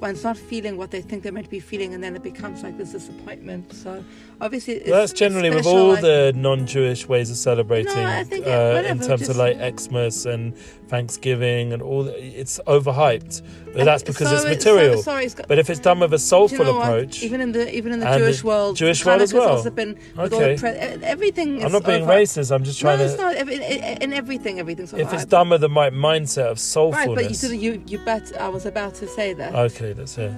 When 0.00 0.10
it's 0.10 0.24
not 0.24 0.36
feeling 0.36 0.76
what 0.76 0.90
they 0.90 1.00
think 1.00 1.22
they're 1.22 1.32
meant 1.32 1.46
to 1.46 1.50
be 1.50 1.60
feeling, 1.60 1.94
and 1.94 2.02
then 2.04 2.14
it 2.16 2.22
becomes 2.22 2.62
like 2.62 2.76
this 2.76 2.92
disappointment. 2.92 3.72
So 3.72 4.04
obviously, 4.40 4.74
it's 4.74 4.90
Well, 4.90 5.00
that's 5.00 5.12
generally 5.12 5.50
with 5.50 5.64
all 5.66 5.90
like- 5.92 6.02
the 6.02 6.32
non-Jewish 6.36 7.08
ways 7.08 7.30
of 7.30 7.36
celebrating, 7.36 7.94
No, 7.94 8.24
think, 8.24 8.46
uh, 8.46 8.50
in 8.50 8.74
whatever, 8.74 9.04
terms 9.06 9.28
of 9.28 9.36
like 9.36 9.56
Xmas 9.80 10.26
and 10.26 10.54
Thanksgiving 10.88 11.72
and 11.72 11.80
all. 11.82 12.08
It's 12.08 12.60
overhyped, 12.66 13.42
but 13.74 13.84
that's 13.84 14.02
because 14.02 14.28
so 14.28 14.34
it's 14.34 14.44
it- 14.44 14.48
material. 14.58 14.96
So, 14.96 15.02
sorry, 15.02 15.24
it's 15.26 15.34
got, 15.34 15.48
But 15.48 15.58
if 15.58 15.70
it's 15.70 15.80
done 15.80 16.00
with 16.00 16.12
a 16.12 16.18
soulful 16.18 16.58
you 16.58 16.64
know 16.64 16.80
approach, 16.82 17.22
Even 17.22 17.40
in 17.40 17.52
the 17.52 17.64
even 17.74 17.92
in 17.92 18.00
the 18.00 18.06
And 18.06 18.14
the 18.22 18.26
Jewish 18.26 18.44
world, 18.44 18.76
Jewish 18.76 19.04
world 19.06 19.22
as 19.22 19.32
well. 19.32 19.48
also 19.56 19.70
been 19.70 19.96
Okay. 20.18 20.56
pre- 20.58 20.70
everything. 21.14 21.60
I'm 21.60 21.66
is 21.68 21.72
not 21.72 21.84
being 21.84 22.02
over- 22.02 22.12
racist. 22.12 22.54
I'm 22.54 22.64
just 22.64 22.80
trying 22.80 22.98
no, 22.98 23.04
it's 23.04 23.14
to. 23.14 23.22
not. 23.22 23.36
In, 23.36 23.48
in, 23.48 24.02
in 24.02 24.12
everything, 24.12 24.58
everything's 24.60 24.92
If 24.92 25.12
it's 25.12 25.24
done 25.24 25.48
with 25.50 25.60
the 25.62 25.70
right 25.70 25.92
mindset 25.92 26.46
of 26.50 26.58
soulfulness, 26.58 26.92
Right, 26.92 27.14
but 27.14 27.42
you. 27.42 27.48
You 27.64 27.82
you 27.86 27.98
bet. 28.04 28.32
I 28.40 28.48
was 28.48 28.66
about 28.66 28.94
to 28.96 29.06
say 29.08 29.32
that. 29.40 29.54
okay, 29.54 29.83
that's 29.92 30.18
it. 30.18 30.32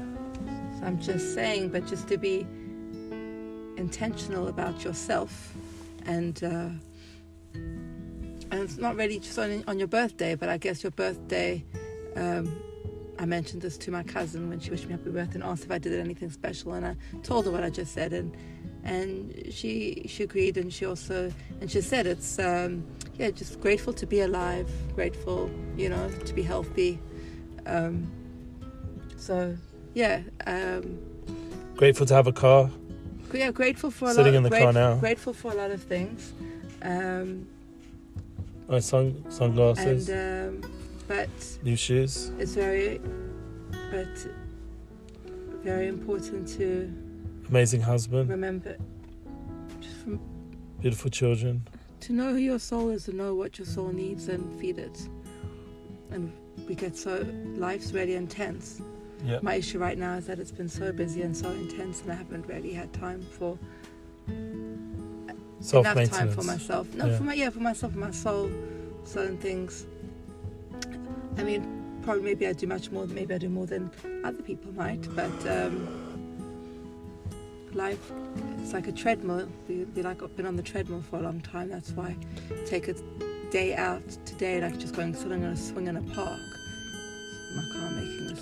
So 0.78 0.86
I'm 0.86 1.00
just 1.00 1.34
saying, 1.34 1.70
but 1.70 1.86
just 1.86 2.08
to 2.08 2.18
be 2.18 2.46
intentional 3.76 4.48
about 4.48 4.84
yourself, 4.84 5.54
and 6.04 6.42
uh, 6.42 6.68
and 7.54 8.52
it's 8.52 8.78
not 8.78 8.96
really 8.96 9.18
just 9.18 9.38
on 9.38 9.64
on 9.66 9.78
your 9.78 9.88
birthday, 9.88 10.34
but 10.34 10.48
I 10.48 10.58
guess 10.58 10.82
your 10.82 10.92
birthday. 10.92 11.64
Um, 12.14 12.62
I 13.18 13.24
mentioned 13.24 13.62
this 13.62 13.78
to 13.78 13.90
my 13.90 14.02
cousin 14.02 14.50
when 14.50 14.60
she 14.60 14.70
wished 14.70 14.84
me 14.84 14.92
happy 14.92 15.10
birthday 15.10 15.36
and 15.36 15.42
asked 15.42 15.64
if 15.64 15.70
I 15.70 15.78
did 15.78 15.98
anything 15.98 16.30
special, 16.30 16.74
and 16.74 16.86
I 16.86 16.96
told 17.22 17.46
her 17.46 17.50
what 17.50 17.64
I 17.64 17.70
just 17.70 17.94
said, 17.94 18.12
and 18.12 18.36
and 18.84 19.50
she 19.50 20.06
she 20.08 20.22
agreed, 20.24 20.56
and 20.56 20.72
she 20.72 20.84
also 20.84 21.32
and 21.60 21.70
she 21.70 21.80
said 21.80 22.06
it's 22.06 22.38
um, 22.38 22.84
yeah, 23.18 23.30
just 23.30 23.60
grateful 23.60 23.92
to 23.94 24.06
be 24.06 24.20
alive, 24.20 24.70
grateful, 24.94 25.50
you 25.76 25.88
know, 25.88 26.10
to 26.10 26.34
be 26.34 26.42
healthy. 26.42 27.00
Um, 27.66 28.10
so 29.26 29.56
yeah, 29.94 30.20
um, 30.46 30.98
Grateful 31.76 32.06
to 32.06 32.14
have 32.14 32.26
a 32.26 32.32
car. 32.32 32.70
yeah, 33.34 33.50
grateful 33.50 33.90
for 33.90 34.06
a 34.10 34.14
Sitting 34.14 34.34
lot. 34.34 34.38
in 34.38 34.42
the 34.44 34.50
car 34.50 34.72
now. 34.72 34.96
Grateful 34.96 35.32
for 35.34 35.52
a 35.52 35.54
lot 35.54 35.70
of 35.70 35.82
things, 35.82 36.32
um, 36.82 37.46
My 38.68 38.78
sun 38.80 39.24
sunglasses, 39.28 40.08
and 40.08 40.64
um, 40.64 40.70
but 41.08 41.28
new 41.62 41.76
shoes. 41.76 42.30
it's 42.38 42.54
very, 42.54 43.00
but 43.90 44.08
very 45.62 45.88
important 45.88 46.46
to 46.56 46.92
Amazing 47.48 47.80
husband, 47.82 48.28
remember, 48.30 48.76
just 49.80 49.96
from, 50.02 50.20
beautiful 50.80 51.10
children. 51.10 51.62
to 52.00 52.12
know 52.12 52.32
who 52.32 52.38
your 52.38 52.58
soul 52.58 52.90
is, 52.90 53.04
to 53.04 53.12
know 53.12 53.34
what 53.34 53.58
your 53.58 53.66
soul 53.66 53.88
needs, 53.92 54.28
and 54.28 54.42
feed 54.60 54.78
it. 54.78 55.08
And 56.10 56.32
we 56.68 56.74
get 56.74 56.96
so 56.96 57.24
life's 57.56 57.92
really 57.92 58.14
intense. 58.14 58.80
Yeah. 59.24 59.38
My 59.42 59.54
issue 59.56 59.78
right 59.78 59.98
now 59.98 60.14
is 60.14 60.26
that 60.26 60.38
it's 60.38 60.52
been 60.52 60.68
so 60.68 60.92
busy 60.92 61.22
and 61.22 61.36
so 61.36 61.50
intense, 61.50 62.02
and 62.02 62.12
I 62.12 62.14
haven't 62.14 62.46
really 62.46 62.72
had 62.72 62.92
time 62.92 63.22
for 63.22 63.58
Self 65.60 65.86
enough 65.86 66.10
time 66.10 66.30
for 66.30 66.42
myself. 66.42 66.92
No, 66.94 67.06
Yeah. 67.06 67.16
for 67.16 67.24
my 67.24 67.34
yeah, 67.34 67.50
for 67.50 67.60
myself, 67.60 67.94
my 67.94 68.10
soul, 68.10 68.50
certain 69.04 69.38
things. 69.38 69.86
I 71.38 71.42
mean, 71.42 71.98
probably 72.02 72.22
maybe 72.22 72.46
I 72.46 72.52
do 72.52 72.66
much 72.66 72.90
more. 72.90 73.06
Maybe 73.06 73.34
I 73.34 73.38
do 73.38 73.48
more 73.48 73.66
than 73.66 73.90
other 74.24 74.42
people 74.42 74.72
might, 74.72 75.02
but 75.14 75.46
um, 75.48 75.88
life 77.72 78.12
it's 78.58 78.72
like 78.72 78.86
a 78.86 78.92
treadmill. 78.92 79.48
We, 79.68 79.84
we 79.84 80.02
like 80.02 80.18
been 80.36 80.46
on 80.46 80.56
the 80.56 80.62
treadmill 80.62 81.02
for 81.02 81.18
a 81.18 81.22
long 81.22 81.40
time. 81.40 81.68
That's 81.70 81.90
why 81.92 82.16
I 82.50 82.64
take 82.66 82.88
a 82.88 82.94
day 83.50 83.74
out 83.74 84.06
today, 84.24 84.60
like 84.60 84.78
just 84.78 84.94
going 84.94 85.14
sitting 85.14 85.44
on 85.44 85.52
a 85.52 85.56
swing 85.56 85.86
in 85.86 85.96
a 85.96 86.02
park. 86.02 86.40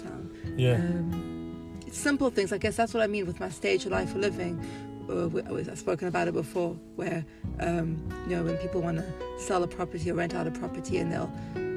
My 0.02 0.10
car 0.10 0.18
making 0.18 0.34
a 0.34 0.48
sound. 0.48 0.58
Yeah. 0.58 0.74
Um, 0.74 1.80
it's 1.86 1.98
simple 1.98 2.30
things. 2.30 2.52
I 2.52 2.58
guess 2.58 2.76
that's 2.76 2.94
what 2.94 3.02
I 3.02 3.06
mean 3.06 3.26
with 3.26 3.40
my 3.40 3.48
stage 3.48 3.84
of 3.86 3.92
life 3.92 4.10
for 4.12 4.18
living. 4.18 4.58
Uh, 5.08 5.28
I've 5.54 5.78
spoken 5.78 6.08
about 6.08 6.28
it 6.28 6.34
before, 6.34 6.76
where 6.96 7.24
um, 7.60 8.02
you 8.26 8.36
know 8.36 8.42
when 8.44 8.56
people 8.56 8.80
want 8.80 8.98
to 8.98 9.04
sell 9.38 9.62
a 9.62 9.68
property 9.68 10.10
or 10.10 10.14
rent 10.14 10.34
out 10.34 10.46
a 10.46 10.50
property, 10.50 10.98
and 10.98 11.12
they'll 11.12 11.30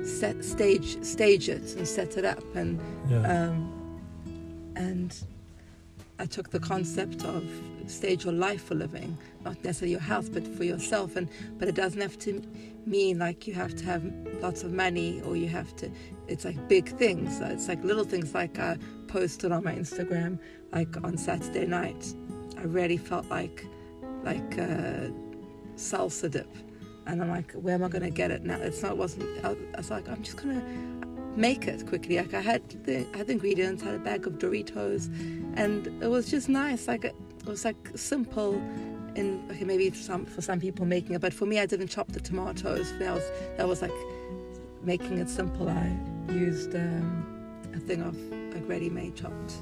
set 0.05 0.43
stage 0.45 1.03
stage 1.03 1.49
it 1.49 1.75
and 1.75 1.87
set 1.87 2.17
it 2.17 2.23
up, 2.23 2.43
and 2.55 2.79
yeah. 3.09 3.49
um, 3.49 4.01
and 4.75 5.13
I 6.19 6.25
took 6.25 6.49
the 6.49 6.59
concept 6.59 7.23
of 7.23 7.43
stage 7.87 8.25
your 8.25 8.33
life 8.33 8.65
for 8.65 8.75
living, 8.75 9.17
not 9.45 9.63
necessarily 9.63 9.91
your 9.91 10.01
house, 10.01 10.29
but 10.29 10.47
for 10.47 10.63
yourself. 10.63 11.15
And 11.15 11.29
but 11.57 11.67
it 11.67 11.75
doesn't 11.75 12.01
have 12.01 12.17
to 12.19 12.41
mean 12.85 13.19
like 13.19 13.47
you 13.47 13.53
have 13.53 13.75
to 13.75 13.85
have 13.85 14.03
lots 14.41 14.63
of 14.63 14.73
money 14.73 15.21
or 15.21 15.35
you 15.35 15.47
have 15.47 15.75
to. 15.77 15.91
It's 16.27 16.45
like 16.45 16.67
big 16.67 16.89
things. 16.97 17.39
It's 17.39 17.67
like 17.67 17.83
little 17.83 18.03
things. 18.03 18.33
Like 18.33 18.59
I 18.59 18.77
posted 19.07 19.51
on 19.51 19.63
my 19.63 19.73
Instagram, 19.73 20.39
like 20.73 20.97
on 21.03 21.17
Saturday 21.17 21.65
night, 21.65 22.13
I 22.57 22.63
really 22.63 22.97
felt 22.97 23.27
like 23.29 23.65
like 24.23 24.49
salsa 25.75 26.29
dip. 26.31 26.53
And 27.05 27.21
I'm 27.21 27.29
like, 27.29 27.53
where 27.53 27.75
am 27.75 27.85
I 27.85 27.89
to 27.89 28.09
get 28.09 28.31
it 28.31 28.43
now? 28.43 28.57
It's 28.57 28.81
not. 28.81 28.91
It 28.91 28.97
wasn't. 28.97 29.45
I 29.45 29.55
was 29.77 29.89
like, 29.89 30.09
I'm 30.09 30.21
just 30.23 30.37
gonna 30.37 30.61
make 31.37 31.67
it 31.67 31.87
quickly. 31.87 32.17
Like 32.17 32.33
I 32.33 32.41
had 32.41 32.67
the 32.85 33.05
I 33.13 33.17
had 33.17 33.27
the 33.27 33.33
ingredients, 33.33 33.83
had 33.83 33.95
a 33.95 33.99
bag 33.99 34.27
of 34.27 34.33
Doritos, 34.33 35.07
and 35.55 35.87
it 36.03 36.09
was 36.09 36.29
just 36.29 36.49
nice. 36.49 36.87
Like 36.87 37.05
it 37.05 37.15
was 37.45 37.63
like 37.63 37.91
simple. 37.95 38.55
In 39.15 39.47
okay, 39.49 39.63
maybe 39.63 39.91
some 39.91 40.25
for 40.25 40.41
some 40.41 40.59
people 40.59 40.85
making 40.85 41.15
it, 41.15 41.21
but 41.21 41.33
for 41.33 41.45
me, 41.45 41.59
I 41.59 41.65
didn't 41.65 41.87
chop 41.87 42.11
the 42.11 42.19
tomatoes. 42.19 42.93
That 42.99 43.13
was 43.13 43.23
that 43.57 43.67
was 43.67 43.81
like 43.81 43.91
making 44.83 45.19
it 45.19 45.29
simple. 45.29 45.69
I 45.69 45.97
used 46.29 46.75
um, 46.75 47.25
a 47.73 47.79
thing 47.79 48.01
of 48.01 48.15
like 48.53 48.67
ready-made 48.67 49.15
chopped 49.15 49.55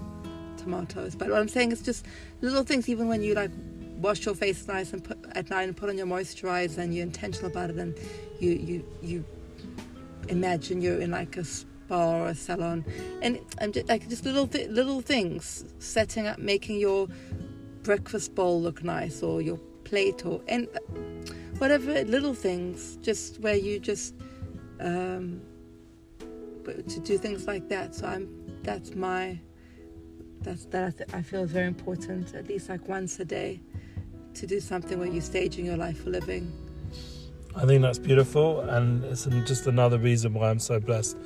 tomatoes. 0.58 1.16
But 1.16 1.30
what 1.30 1.40
I'm 1.40 1.48
saying 1.48 1.72
is 1.72 1.82
just 1.82 2.06
little 2.42 2.64
things. 2.64 2.90
Even 2.90 3.08
when 3.08 3.22
you 3.22 3.34
like 3.34 3.52
wash 3.98 4.26
your 4.26 4.36
face 4.36 4.68
nice 4.68 4.92
and 4.92 5.02
put 5.02 5.18
at 5.32 5.50
night 5.50 5.64
and 5.64 5.78
put 5.78 5.90
on 5.90 5.98
your 5.98 6.08
moisturizer 6.08 6.80
and 6.80 6.94
you're 6.94 7.04
intentional 7.04 7.50
about 7.50 7.70
it 7.70 7.78
and 7.78 7.98
you 8.40 8.52
you 8.52 8.86
you 9.02 9.26
imagine 10.30 10.82
you're 10.82 11.00
in 11.00 11.12
like 11.12 11.38
a 11.38 11.44
spa 11.44 12.20
or 12.20 12.28
a 12.28 12.36
salon 12.36 12.84
and 13.22 13.40
I'm 13.60 13.72
just, 13.72 13.88
like 13.88 14.08
just 14.10 14.26
little 14.26 14.48
th- 14.48 14.70
little 14.70 15.02
things 15.02 15.66
setting 15.80 16.28
up 16.28 16.40
making 16.40 16.80
your 16.80 17.08
breakfast 17.84 18.34
bowl 18.34 18.62
look 18.62 18.84
nice 18.84 19.22
or 19.22 19.42
your 19.42 19.58
plate 19.84 20.26
or 20.26 20.42
and 20.48 20.68
whatever 21.60 22.04
little 22.04 22.34
things, 22.34 22.98
just 23.02 23.40
where 23.40 23.56
you 23.56 23.80
just 23.80 24.16
um, 24.80 25.42
to 26.66 27.00
do 27.00 27.18
things 27.18 27.48
like 27.48 27.70
that. 27.70 27.96
So 27.96 28.08
I'm 28.08 28.28
that's 28.64 28.96
my 28.96 29.40
that's 30.42 30.66
that 30.66 31.02
I, 31.14 31.20
I 31.20 31.22
feel 31.22 31.44
is 31.44 31.52
very 31.52 31.68
important. 31.68 32.34
At 32.36 32.48
least 32.48 32.70
like 32.70 32.88
once 32.88 33.20
a 33.20 33.26
day, 33.26 33.62
to 34.34 34.48
do 34.48 34.60
something 34.60 35.00
where 35.00 35.08
you're 35.08 35.22
staging 35.22 35.66
your 35.66 35.78
life 35.78 36.04
for 36.04 36.10
living. 36.10 36.52
I 37.56 37.66
think 37.66 37.82
that's 37.82 38.00
beautiful, 38.00 38.62
and 38.62 39.04
it's 39.06 39.26
just 39.46 39.66
another 39.68 39.98
reason 39.98 40.34
why 40.34 40.50
I'm 40.50 40.60
so 40.60 40.80
blessed 40.80 41.18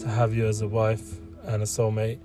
to 0.00 0.08
have 0.08 0.34
you 0.34 0.46
as 0.46 0.62
a 0.62 0.68
wife 0.68 1.18
and 1.44 1.62
a 1.62 1.66
soulmate. 1.66 2.18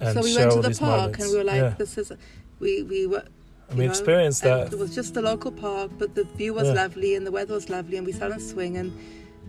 And 0.00 0.14
so 0.14 0.22
we 0.22 0.34
went 0.36 0.52
to 0.52 0.62
the 0.62 0.70
park 0.78 1.00
moments. 1.00 1.22
and 1.22 1.32
we 1.32 1.38
were 1.38 1.44
like, 1.44 1.56
yeah. 1.56 1.74
"This 1.78 1.98
is." 1.98 2.12
We 2.60 2.82
we 2.82 3.06
were 3.06 3.24
and 3.68 3.78
we 3.78 3.84
know, 3.84 3.90
experienced 3.90 4.42
that. 4.42 4.72
It 4.72 4.78
was 4.78 4.94
just 4.94 5.16
a 5.16 5.20
local 5.20 5.52
park, 5.52 5.90
but 5.98 6.14
the 6.14 6.24
view 6.24 6.54
was 6.54 6.68
Yeah. 6.68 6.74
lovely 6.82 7.14
and 7.14 7.26
the 7.26 7.30
weather 7.30 7.54
was 7.54 7.68
lovely, 7.68 7.96
and 7.98 8.06
we 8.06 8.12
sat 8.12 8.30
on 8.32 8.38
a 8.38 8.40
swing 8.40 8.76
and 8.78 8.90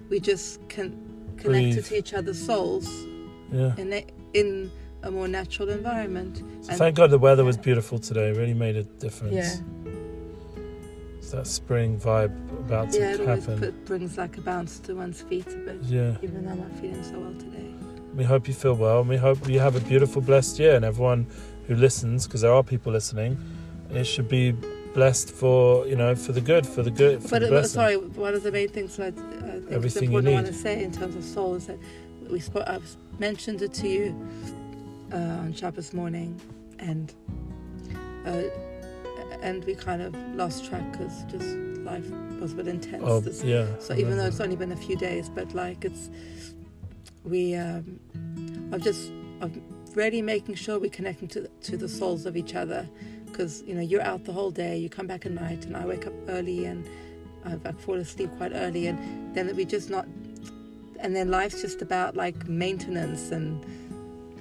we 0.10 0.20
just 0.20 0.60
con- 0.70 0.98
connected 1.38 1.74
Breathe. 1.76 1.86
to 1.86 1.98
each 1.98 2.14
other's 2.14 2.44
souls 2.46 2.88
Yeah. 3.54 3.74
in 3.78 3.94
a, 3.94 4.06
in 4.34 4.70
a 5.04 5.10
more 5.12 5.28
natural 5.30 5.70
environment. 5.70 6.38
So 6.62 6.70
and- 6.72 6.78
thank 6.78 6.96
God 6.98 7.10
the 7.12 7.18
weather 7.18 7.46
was 7.46 7.58
beautiful 7.58 7.98
today. 8.00 8.30
It 8.32 8.38
really 8.38 8.54
made 8.54 8.76
a 8.76 8.84
difference. 8.84 9.34
Yeah, 9.36 9.56
that 11.32 11.48
spring 11.48 12.00
vibe 12.00 12.36
about 12.60 12.92
to 12.92 13.02
happen. 13.02 13.26
yeah, 13.28 13.36
it 13.36 13.44
always 13.52 13.72
brings 13.86 14.18
like 14.18 14.38
a 14.38 14.42
bounce 14.42 14.80
to 14.80 14.96
one's 14.96 15.22
feet 15.22 15.48
a 15.48 15.56
bit, 15.58 15.82
yeah. 15.84 16.16
even 16.22 16.46
though 16.46 16.52
I'm 16.52 16.60
not 16.60 16.72
feeling 16.80 17.04
so 17.04 17.20
well 17.20 17.34
today. 17.34 17.74
We 18.16 18.24
hope 18.24 18.48
you 18.48 18.54
feel 18.54 18.74
well. 18.74 19.00
and 19.02 19.10
We 19.10 19.18
hope 19.18 19.48
you 19.48 19.60
have 19.60 19.76
a 19.76 19.80
beautiful, 19.82 20.22
blessed 20.22 20.60
year. 20.60 20.76
And 20.76 20.84
everyone 20.84 21.28
who 21.68 21.76
listens, 21.76 22.26
because 22.26 22.42
there 22.42 22.54
are 22.54 22.64
people 22.64 22.92
listening, 22.92 23.38
it 23.92 24.06
should 24.06 24.28
be 24.28 24.56
blessed 24.94 25.30
for 25.30 25.86
you 25.86 25.96
know 25.96 26.16
for 26.16 26.32
the 26.32 26.42
good, 26.42 26.66
for 26.66 26.82
the 26.82 26.92
good. 26.92 27.22
For 27.22 27.30
But 27.30 27.42
the 27.44 27.48
blessing. 27.50 27.70
sorry, 27.80 27.98
one 27.98 28.34
of 28.34 28.44
the 28.44 28.52
main 28.52 28.70
things 28.70 28.98
that 28.98 29.04
I, 29.04 29.08
I 29.08 29.52
think 29.52 29.72
Everything 29.72 30.04
important 30.06 30.30
I 30.30 30.42
want 30.42 30.48
to 30.48 30.54
say 30.54 30.84
in 30.84 30.92
terms 30.92 31.16
of 31.16 31.24
soul 31.24 31.56
is 31.56 31.68
that 31.68 31.78
we 32.30 32.40
spoke, 32.40 32.68
I've 32.68 32.96
mentioned 33.20 33.62
it 33.62 33.74
to 33.76 33.88
you 33.88 34.28
uh, 35.14 35.16
on 35.18 35.54
Shabbos 35.54 35.94
morning, 35.94 36.40
and 36.80 37.14
uh, 38.26 38.42
and 39.42 39.64
we 39.66 39.76
kind 39.76 40.02
of 40.02 40.16
lost 40.36 40.66
track 40.66 40.92
because 40.92 41.24
just 41.24 41.48
life 41.84 42.10
was 42.40 42.54
a 42.54 42.56
bit 42.56 42.68
intense. 42.68 43.04
Oh 43.06 43.20
this- 43.20 43.44
yeah. 43.44 43.68
so 43.80 43.94
even 43.96 44.18
though 44.18 44.26
it's 44.26 44.40
only 44.40 44.56
been 44.56 44.72
a 44.72 44.78
few 44.78 44.96
days, 44.96 45.30
but 45.30 45.54
like 45.54 45.86
it's 45.86 46.10
we 47.24 47.56
um, 47.56 48.00
I'm 48.72 48.82
just 48.82 49.12
I'm 49.42 49.62
really 49.96 50.22
making 50.22 50.56
sure 50.56 50.80
we're 50.80 50.90
connecting 50.90 51.28
to 51.30 51.42
the, 51.42 51.48
to 51.64 51.78
the 51.78 51.90
souls 51.90 52.26
of 52.26 52.38
each 52.38 52.56
other 52.56 52.88
because 53.26 53.62
you 53.64 53.74
know 53.74 53.82
you're 53.82 54.02
out 54.02 54.26
the 54.26 54.34
whole 54.34 54.52
day, 54.52 54.78
you 54.78 54.90
come 54.90 55.08
back 55.08 55.26
at 55.26 55.32
night, 55.32 55.66
and 55.66 55.76
I 55.76 55.86
wake 55.86 56.06
up 56.08 56.14
early 56.28 56.66
and 56.66 56.86
I, 57.46 57.58
I 57.68 57.72
fall 57.74 57.96
asleep 57.96 58.32
quite 58.38 58.52
early, 58.54 58.88
and 58.88 59.36
then 59.36 59.56
we 59.56 59.66
just 59.66 59.90
not, 59.90 60.06
and 61.00 61.16
then 61.16 61.30
life's 61.30 61.62
just 61.62 61.82
about 61.82 62.16
like 62.16 62.48
maintenance 62.48 63.32
and 63.32 63.66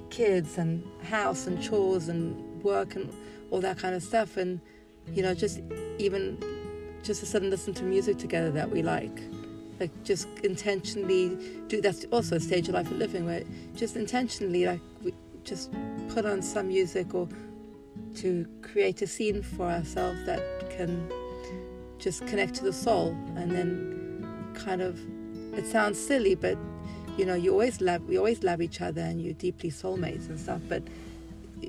kids 0.09 0.57
and 0.57 0.83
house 1.03 1.47
and 1.47 1.61
chores 1.61 2.09
and 2.09 2.63
work 2.63 2.95
and 2.95 3.13
all 3.51 3.61
that 3.61 3.77
kind 3.77 3.95
of 3.95 4.03
stuff, 4.03 4.37
and 4.37 4.59
you 5.07 5.23
know 5.23 5.33
just 5.33 5.61
even 5.97 6.37
just 7.03 7.21
to 7.21 7.25
sit 7.25 7.41
and 7.41 7.51
listen 7.51 7.73
to 7.73 7.83
music 7.83 8.17
together 8.17 8.51
that 8.51 8.69
we 8.69 8.81
like. 8.81 9.21
Like 9.79 9.91
just 10.03 10.27
intentionally 10.43 11.37
do 11.67 11.81
that's 11.81 12.05
also 12.11 12.35
a 12.35 12.39
stage 12.39 12.67
of 12.67 12.73
life 12.73 12.91
of 12.91 12.97
living 12.97 13.25
where 13.25 13.43
just 13.75 13.95
intentionally 13.95 14.65
like 14.65 14.81
we 15.03 15.13
just 15.45 15.71
put 16.09 16.25
on 16.25 16.41
some 16.41 16.67
music 16.67 17.13
or 17.15 17.27
to 18.15 18.45
create 18.61 19.01
a 19.01 19.07
scene 19.07 19.41
for 19.41 19.65
ourselves 19.65 20.19
that 20.25 20.41
can 20.69 21.09
just 21.97 22.25
connect 22.27 22.55
to 22.55 22.63
the 22.63 22.73
soul 22.73 23.09
and 23.37 23.51
then 23.51 24.51
kind 24.53 24.81
of 24.81 24.99
it 25.53 25.65
sounds 25.65 25.97
silly 25.97 26.35
but 26.35 26.57
you 27.17 27.25
know 27.25 27.35
you 27.35 27.51
always 27.51 27.79
love 27.79 28.01
we 28.03 28.17
always 28.17 28.43
love 28.43 28.61
each 28.61 28.81
other 28.81 29.01
and 29.01 29.21
you're 29.21 29.33
deeply 29.33 29.71
soulmates 29.71 30.27
and 30.27 30.37
stuff 30.39 30.61
but 30.67 30.83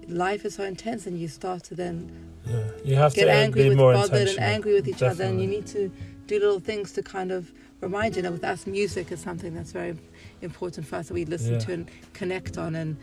life 0.08 0.44
is 0.44 0.54
so 0.54 0.64
intense 0.64 1.06
and 1.06 1.18
you 1.18 1.28
start 1.28 1.62
to 1.62 1.74
then 1.74 2.29
yeah. 2.46 2.62
You 2.84 2.96
have 2.96 3.14
get 3.14 3.24
to 3.26 3.32
angry 3.32 3.62
be 3.64 3.68
with 3.70 3.78
more 3.78 3.92
bothered 3.92 4.28
and 4.28 4.38
angry 4.40 4.72
with 4.74 4.88
each 4.88 5.02
other 5.02 5.24
and 5.24 5.40
you 5.40 5.46
need 5.46 5.66
to 5.68 5.90
do 6.26 6.38
little 6.38 6.60
things 6.60 6.92
to 6.92 7.02
kind 7.02 7.30
of 7.32 7.52
remind 7.80 8.16
you 8.16 8.22
know 8.22 8.32
with 8.32 8.44
us 8.44 8.66
music 8.66 9.10
is 9.12 9.20
something 9.20 9.54
that's 9.54 9.72
very 9.72 9.96
important 10.42 10.86
for 10.86 10.96
us 10.96 11.08
that 11.08 11.14
we 11.14 11.24
listen 11.24 11.54
Yeah. 11.54 11.58
to 11.60 11.72
and 11.72 11.90
connect 12.12 12.56
on 12.58 12.74
and 12.74 12.96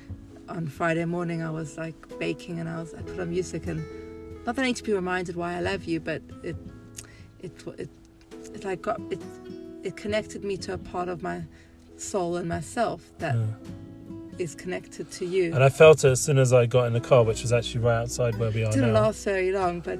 on 0.50 0.68
Friday 0.68 1.06
morning 1.06 1.42
I 1.44 1.50
was 1.50 1.78
like 1.78 1.96
baking 2.20 2.60
and 2.60 2.70
I 2.70 2.80
was 2.80 2.94
I 2.94 3.02
put 3.02 3.20
on 3.20 3.30
music 3.30 3.68
and 3.68 3.84
not 4.46 4.56
that 4.56 4.64
I 4.64 4.68
need 4.68 4.78
to 4.78 4.84
be 4.84 4.94
reminded 4.94 5.36
why 5.36 5.56
I 5.56 5.60
love 5.62 5.84
you 5.86 6.00
but 6.00 6.22
it 6.44 6.56
it 7.42 7.52
it, 7.78 7.90
it 8.56 8.64
like 8.66 8.82
got 8.82 9.00
it 9.12 9.22
it 9.84 9.96
connected 9.98 10.44
me 10.44 10.58
to 10.58 10.74
a 10.74 10.78
part 10.78 11.10
of 11.10 11.22
my 11.22 11.44
soul 11.98 12.38
and 12.38 12.48
myself 12.48 13.02
that 13.20 13.36
is 14.40 14.56
connected 14.56 15.10
to 15.12 15.26
you 15.26 15.54
And 15.54 15.64
I 15.64 15.70
felt 15.70 16.04
it 16.04 16.10
as 16.10 16.22
soon 16.22 16.38
as 16.38 16.54
I 16.54 16.66
got 16.66 16.86
in 16.86 16.94
the 16.94 17.02
car, 17.02 17.24
which 17.24 17.42
was 17.42 17.52
actually 17.52 17.82
right 17.82 18.02
outside 18.02 18.36
where 18.38 18.52
we 18.52 18.64
are 18.64 18.70
it 18.70 18.74
didn't 18.74 18.94
now. 18.94 19.02
last 19.02 19.24
very 19.24 19.52
long 19.52 19.80
but 19.80 20.00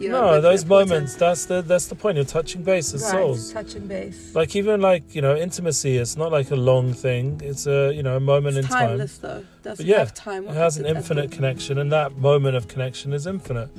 you 0.00 0.08
know 0.08 0.32
no, 0.32 0.40
those 0.40 0.64
moments. 0.64 1.14
That's 1.14 1.46
the 1.46 1.62
that's 1.62 1.86
the 1.86 1.94
point. 1.94 2.16
You're 2.16 2.24
touching 2.24 2.62
base 2.62 2.92
as 2.94 3.02
right, 3.02 3.12
souls. 3.12 3.52
touching 3.52 3.86
base 3.86 4.34
Like 4.34 4.54
even 4.56 4.80
like 4.80 5.14
you 5.14 5.22
know 5.22 5.36
intimacy. 5.36 5.96
It's 5.96 6.16
not 6.16 6.32
like 6.32 6.50
a 6.50 6.56
long 6.56 6.92
thing. 6.92 7.40
It's 7.42 7.66
a 7.66 7.92
you 7.94 8.02
know 8.02 8.16
a 8.16 8.20
moment 8.20 8.56
it's 8.56 8.66
in 8.66 8.72
time. 8.72 8.88
timeless 8.88 9.18
though 9.18 9.44
doesn't 9.62 9.86
yeah, 9.86 9.98
have 9.98 10.14
time 10.14 10.46
It 10.46 10.54
has 10.54 10.76
an 10.76 10.86
infinite 10.86 11.32
connection, 11.32 11.78
and 11.78 11.90
that 11.92 12.16
moment 12.16 12.56
of 12.56 12.68
connection 12.68 13.12
is 13.12 13.26
infinite, 13.26 13.70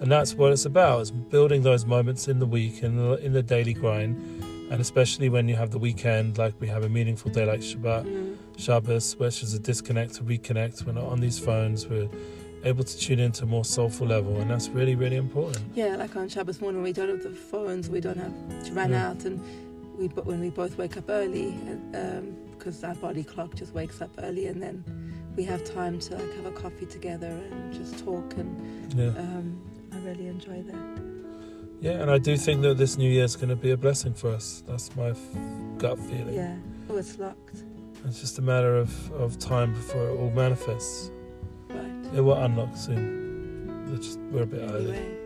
and 0.00 0.10
that's 0.10 0.34
what 0.34 0.52
it's 0.52 0.64
about. 0.64 1.00
It's 1.02 1.10
building 1.10 1.62
those 1.62 1.84
moments 1.86 2.28
in 2.28 2.38
the 2.38 2.46
week 2.46 2.82
in 2.82 2.96
the, 2.96 3.14
in 3.24 3.32
the 3.32 3.42
daily 3.42 3.74
grind, 3.74 4.16
and 4.70 4.80
especially 4.80 5.28
when 5.28 5.48
you 5.48 5.56
have 5.56 5.70
the 5.70 5.78
weekend, 5.78 6.38
like 6.38 6.54
we 6.60 6.66
have 6.68 6.84
a 6.84 6.88
meaningful 6.88 7.30
day 7.30 7.44
like 7.46 7.60
Shabbat, 7.60 8.04
Mm. 8.04 8.36
Shabbos, 8.58 9.16
which 9.16 9.42
is 9.42 9.54
a 9.54 9.58
disconnect 9.58 10.14
to 10.14 10.22
reconnect. 10.22 10.84
We're 10.86 10.92
not 10.92 11.04
on 11.04 11.20
these 11.20 11.38
phones. 11.38 11.86
We're 11.86 12.08
able 12.64 12.82
to 12.84 12.98
tune 12.98 13.20
into 13.20 13.44
a 13.44 13.46
more 13.46 13.64
soulful 13.64 14.06
level, 14.06 14.40
and 14.40 14.50
that's 14.50 14.68
really 14.70 14.94
really 14.96 15.16
important. 15.16 15.64
Yeah, 15.74 15.96
like 15.96 16.16
on 16.16 16.28
Shabbos 16.28 16.60
morning, 16.60 16.82
we 16.82 16.92
don't 16.92 17.08
have 17.08 17.22
the 17.22 17.30
phones, 17.30 17.88
we 17.88 18.00
don't 18.00 18.18
have 18.18 18.34
to 18.64 18.72
run 18.72 18.90
Yeah. 18.90 19.10
out, 19.10 19.24
and 19.24 19.40
we 19.98 20.08
but 20.08 20.26
when 20.26 20.40
we 20.40 20.50
both 20.50 20.76
wake 20.78 20.96
up 20.96 21.08
early, 21.08 21.54
because 22.58 22.82
our 22.82 22.94
body 22.96 23.22
clock 23.22 23.54
just 23.54 23.72
wakes 23.74 24.00
up 24.00 24.10
early, 24.18 24.46
and 24.46 24.60
then 24.62 24.82
we 25.36 25.44
have 25.44 25.62
time 25.64 25.98
to 26.00 26.14
like 26.16 26.34
have 26.36 26.46
a 26.46 26.50
coffee 26.50 26.86
together 26.86 27.38
and 27.50 27.72
just 27.74 27.98
talk, 28.04 28.34
and 28.38 28.50
Yeah, 28.96 29.08
um, 29.24 29.58
I 29.92 29.98
really 29.98 30.26
enjoy 30.26 30.62
that. 30.62 30.84
Yeah, 31.80 31.92
and 31.92 32.10
I 32.10 32.18
do 32.18 32.36
think 32.36 32.62
that 32.62 32.78
this 32.78 32.96
new 32.96 33.10
year 33.10 33.24
is 33.24 33.36
going 33.36 33.48
to 33.48 33.56
be 33.56 33.70
a 33.70 33.76
blessing 33.76 34.14
for 34.14 34.30
us. 34.30 34.62
That's 34.66 34.94
my 34.96 35.10
f- 35.10 35.18
gut 35.78 35.98
feeling. 35.98 36.34
Yeah. 36.34 36.56
Oh, 36.88 36.96
it's 36.96 37.18
locked. 37.18 37.62
It's 38.04 38.20
just 38.20 38.38
a 38.38 38.42
matter 38.42 38.76
of, 38.76 39.12
of 39.12 39.38
time 39.38 39.72
before 39.74 40.08
it 40.08 40.12
all 40.12 40.30
manifests. 40.30 41.10
Right. 41.68 42.14
It 42.14 42.20
will 42.20 42.34
unlock 42.42 42.76
soon. 42.76 43.86
We're 43.90 43.96
just 43.98 44.18
we're 44.30 44.42
a 44.42 44.46
bit 44.46 44.60
early. 44.70 44.96
Anyway, 44.96 45.16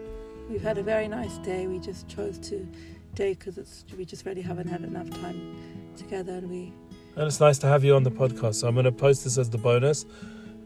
we've 0.49 0.63
had 0.63 0.79
a 0.79 0.83
very 0.83 1.09
nice 1.09 1.39
day. 1.39 1.67
We 1.67 1.79
just 1.79 2.09
chose 2.09 2.39
to 2.39 2.67
day 3.15 3.35
because 3.35 3.59
it's 3.59 3.85
we 3.97 4.05
just 4.05 4.25
really 4.25 4.43
haven't 4.43 4.69
had 4.69 4.83
enough 4.83 5.11
time 5.11 5.57
together, 5.97 6.33
and 6.33 6.49
we 6.51 6.73
And 7.17 7.27
it's 7.27 7.41
nice 7.41 7.59
to 7.59 7.67
have 7.67 7.85
you 7.85 7.95
on 7.95 8.03
the 8.03 8.11
podcast. 8.11 8.57
So 8.57 8.69
I'm 8.69 8.75
going 8.75 8.85
to 8.85 8.93
post 8.93 9.25
this 9.25 9.37
as 9.39 9.51
the 9.51 9.59
bonus. 9.59 10.07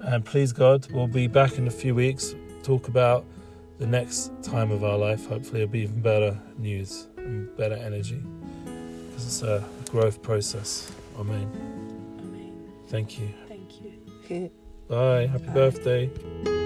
And 0.01 0.25
please 0.25 0.53
God, 0.53 0.87
we'll 0.93 1.07
be 1.07 1.27
back 1.27 1.57
in 1.59 1.67
a 1.67 1.71
few 1.71 1.95
weeks. 1.95 2.35
Talk 2.63 2.89
about 2.89 3.25
the 3.79 3.87
next 3.87 4.31
time 4.43 4.71
of 4.71 4.85
our 4.85 4.97
life. 4.99 5.27
Hopefully, 5.29 5.63
it'll 5.63 5.73
be 5.73 5.81
even 5.81 6.01
better 6.01 6.39
news 6.59 7.09
and 7.17 7.55
better 7.57 7.75
energy. 7.75 8.23
Because 8.65 9.27
it's 9.27 9.43
a 9.43 9.65
growth 9.91 10.23
process. 10.23 10.91
Amen. 11.19 11.51
I 12.19 12.23
mean, 12.23 12.73
Thank 12.89 13.19
you. 13.19 13.29
thank 13.49 13.71
you. 13.81 14.51
Bye. 14.89 15.27
Happy 15.27 15.47
Bye. 15.47 15.53
birthday. 15.53 16.64